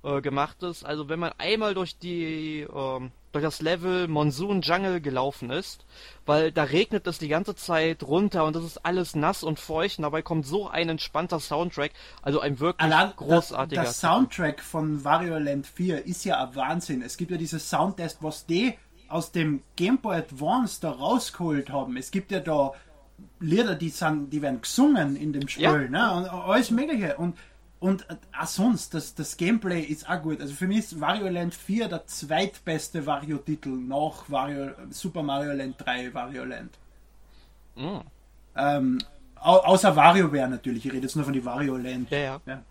[0.04, 0.86] äh, gemacht ist.
[0.86, 5.86] Also wenn man einmal durch die ähm, durch das Level Monsoon Jungle gelaufen ist,
[6.26, 10.00] weil da regnet es die ganze Zeit runter und es ist alles nass und feucht
[10.00, 13.82] und dabei kommt so ein entspannter Soundtrack, also ein wirklich Allein großartiger.
[13.84, 17.02] Das, das Soundtrack von Wario Land 4 ist ja ein Wahnsinn.
[17.02, 18.74] Es gibt ja dieses Soundtest, was die
[19.08, 21.98] aus dem Game Boy Advance da rausgeholt haben.
[21.98, 22.74] Es gibt ja da
[23.42, 25.78] Lieder, die, sind, die werden gesungen in dem Spiel, Ja.
[25.78, 26.14] ne?
[26.14, 27.18] Und alles Mögliche.
[27.18, 27.38] Und,
[27.80, 28.06] und
[28.38, 30.42] auch sonst, das, das Gameplay ist auch gut.
[30.42, 35.76] Also für mich ist Wario Land 4 der zweitbeste Wario-Titel nach Wario, Super Mario Land
[35.80, 36.78] 3 Wario Land.
[37.76, 38.00] Mm.
[38.58, 39.00] Ähm,
[39.36, 40.86] au, außer WarioWare natürlich.
[40.86, 42.12] Ich rede jetzt nur von die Wario Land.
[42.12, 42.42] Ja, ja.
[42.46, 42.64] Ja.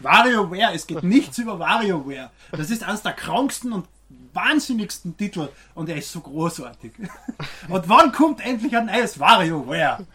[0.00, 2.30] WarioWare, es geht nichts über WarioWare.
[2.52, 3.86] Das ist eines der kranksten und
[4.34, 6.92] wahnsinnigsten Titel und er ist so großartig.
[7.68, 10.06] Und wann kommt endlich ein neues WarioWare?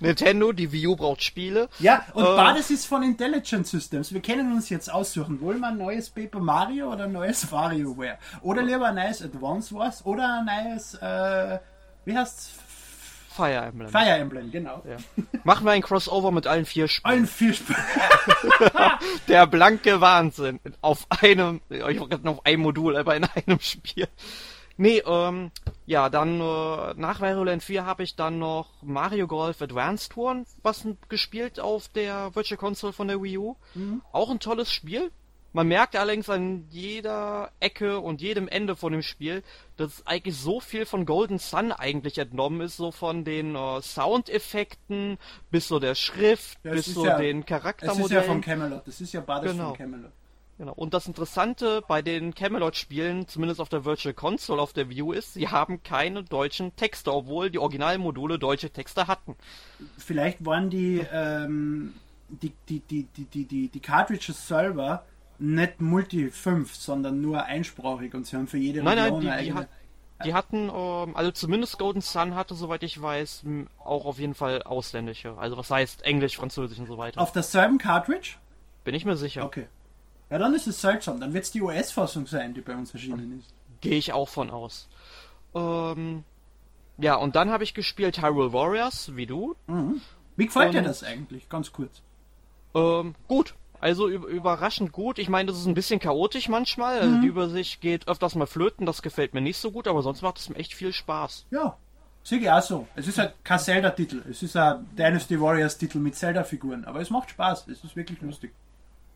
[0.00, 1.68] Nintendo, die Wii U braucht Spiele.
[1.78, 4.12] Ja, und Äh, beides ist von Intelligent Systems.
[4.12, 8.18] Wir können uns jetzt aussuchen, wollen wir ein neues Paper Mario oder ein neues WarioWare?
[8.42, 11.58] Oder lieber ein neues Advance Wars oder ein neues, äh,
[12.04, 12.50] wie heißt's?
[13.28, 13.88] Fire Emblem.
[13.90, 14.82] Fire Emblem, genau.
[14.88, 14.96] Ja.
[15.44, 17.12] Machen wir ein Crossover mit allen vier Spielen.
[17.12, 17.78] Allen vier Spielen.
[19.28, 20.58] Der blanke Wahnsinn.
[20.80, 24.08] Auf einem, ich wollte gerade auf einem Modul, aber in einem Spiel.
[24.78, 25.50] Nee, ähm,
[25.86, 30.86] ja, dann äh, nach Land 4 habe ich dann noch Mario Golf Advanced Touren was
[31.08, 33.56] gespielt auf der Virtual Console von der Wii U.
[34.12, 35.10] Auch ein tolles Spiel.
[35.54, 39.42] Man merkt allerdings an jeder Ecke und jedem Ende von dem Spiel,
[39.78, 45.16] dass eigentlich so viel von Golden Sun eigentlich entnommen ist, so von den äh, Soundeffekten
[45.50, 48.10] bis so der Schrift, Ja, es bis ist so ja- den Es ist Charaktermodellen.
[48.12, 48.86] ja von Camelot.
[48.86, 49.68] Das ist ja beides Genau.
[49.68, 50.12] von Camelot.
[50.58, 50.72] Genau.
[50.72, 55.34] Und das Interessante bei den Camelot-Spielen, zumindest auf der Virtual Console auf der View, ist,
[55.34, 59.36] sie haben keine deutschen Texte, obwohl die Originalmodule deutsche Texte hatten.
[59.98, 61.92] Vielleicht waren die, ähm,
[62.28, 65.04] die, die, die, die, die, die, die Cartridges selber
[65.38, 69.28] nicht Multi 5, sondern nur einsprachig und sie haben für jede Nein, nein, Region die,
[69.28, 69.60] eine die, eigene.
[69.60, 69.68] hat,
[70.24, 73.44] die hatten, ähm, also zumindest Golden Sun hatte, soweit ich weiß,
[73.84, 75.36] auch auf jeden Fall ausländische.
[75.36, 77.20] Also was heißt Englisch, Französisch und so weiter.
[77.20, 78.36] Auf derselben Cartridge?
[78.84, 79.44] Bin ich mir sicher.
[79.44, 79.66] Okay.
[80.30, 81.20] Ja, dann ist es seltsam.
[81.20, 83.54] Dann wird es die US-Fassung sein, die bei uns erschienen ist.
[83.80, 84.88] Gehe ich auch von aus.
[85.54, 86.24] Ähm,
[86.98, 89.54] ja, und dann habe ich gespielt Hyrule Warriors, wie du.
[90.36, 91.48] Wie gefällt dir Und- das eigentlich?
[91.48, 92.02] Ganz kurz.
[92.74, 93.54] Ähm, gut.
[93.80, 95.18] Also üb- überraschend gut.
[95.18, 96.98] Ich meine, das ist ein bisschen chaotisch manchmal.
[96.98, 98.86] Also die Übersicht geht öfters mal flöten.
[98.86, 101.44] Das gefällt mir nicht so gut, aber sonst macht es mir echt viel Spaß.
[101.50, 101.76] Ja,
[102.24, 102.88] sehe ich auch so.
[102.96, 104.22] Es ist halt kein Zelda-Titel.
[104.30, 106.86] Es ist ein Dynasty Warriors-Titel mit Zelda-Figuren.
[106.86, 107.68] Aber es macht Spaß.
[107.68, 108.52] Es ist wirklich lustig.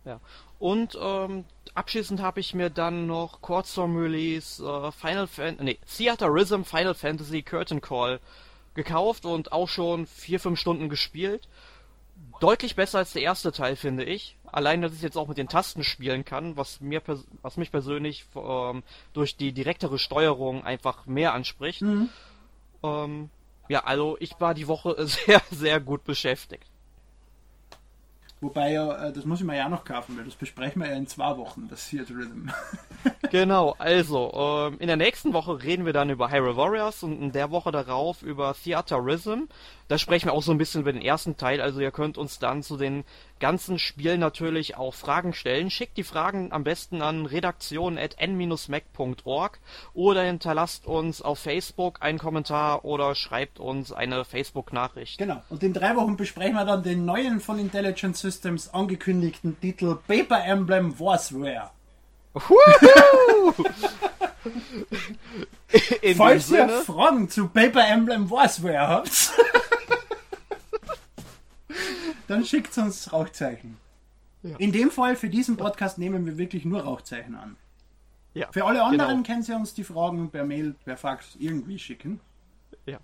[0.04, 0.20] Ja.
[0.58, 1.44] Und ähm,
[1.74, 6.62] abschließend habe ich mir dann noch Chord Storm Release äh, Final Fan nee, Theater Rhythm
[6.62, 8.20] Final Fantasy Curtain Call
[8.74, 11.48] gekauft und auch schon vier, fünf Stunden gespielt.
[12.40, 14.36] Deutlich besser als der erste Teil, finde ich.
[14.44, 17.02] Allein, dass ich jetzt auch mit den Tasten spielen kann, was mir
[17.42, 18.82] was mich persönlich ähm,
[19.12, 21.82] durch die direktere Steuerung einfach mehr anspricht.
[22.82, 23.30] Ähm,
[23.68, 26.69] ja, also ich war die Woche sehr, sehr gut beschäftigt.
[28.40, 30.96] Wobei ja, äh, das muss ich mir ja noch kaufen, weil das besprechen wir ja
[30.96, 32.48] in zwei Wochen, das Theater Rhythm.
[33.30, 37.32] genau, also ähm, in der nächsten Woche reden wir dann über Hyrule Warriors und in
[37.32, 39.44] der Woche darauf über Theater Rhythm.
[39.88, 42.38] Da sprechen wir auch so ein bisschen über den ersten Teil, also ihr könnt uns
[42.38, 43.02] dann zu den
[43.40, 45.70] ganzen Spielen natürlich auch Fragen stellen.
[45.70, 49.58] Schickt die Fragen am besten an redaktion.n-mac.org
[49.92, 55.18] oder hinterlasst uns auf Facebook einen Kommentar oder schreibt uns eine Facebook-Nachricht.
[55.18, 59.96] Genau, und in drei Wochen besprechen wir dann den neuen von Intelligent Systems angekündigten Titel
[60.06, 61.72] Paper Emblem Warsware.
[66.16, 69.32] Falls ihr Fragen zu Paper Emblem Warsware habt,
[72.28, 73.76] dann schickt uns Rauchzeichen.
[74.42, 74.56] Ja.
[74.56, 77.56] In dem Fall, für diesen Podcast nehmen wir wirklich nur Rauchzeichen an.
[78.32, 79.26] Ja, für alle anderen genau.
[79.26, 82.20] können Sie uns die Fragen per Mail, per Fax irgendwie schicken.
[82.86, 83.00] Ja.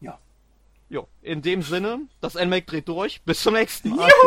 [0.00, 0.18] Ja.
[0.90, 3.22] Jo, in dem Sinne, das NMAC dreht durch.
[3.22, 4.10] Bis zum nächsten Mal.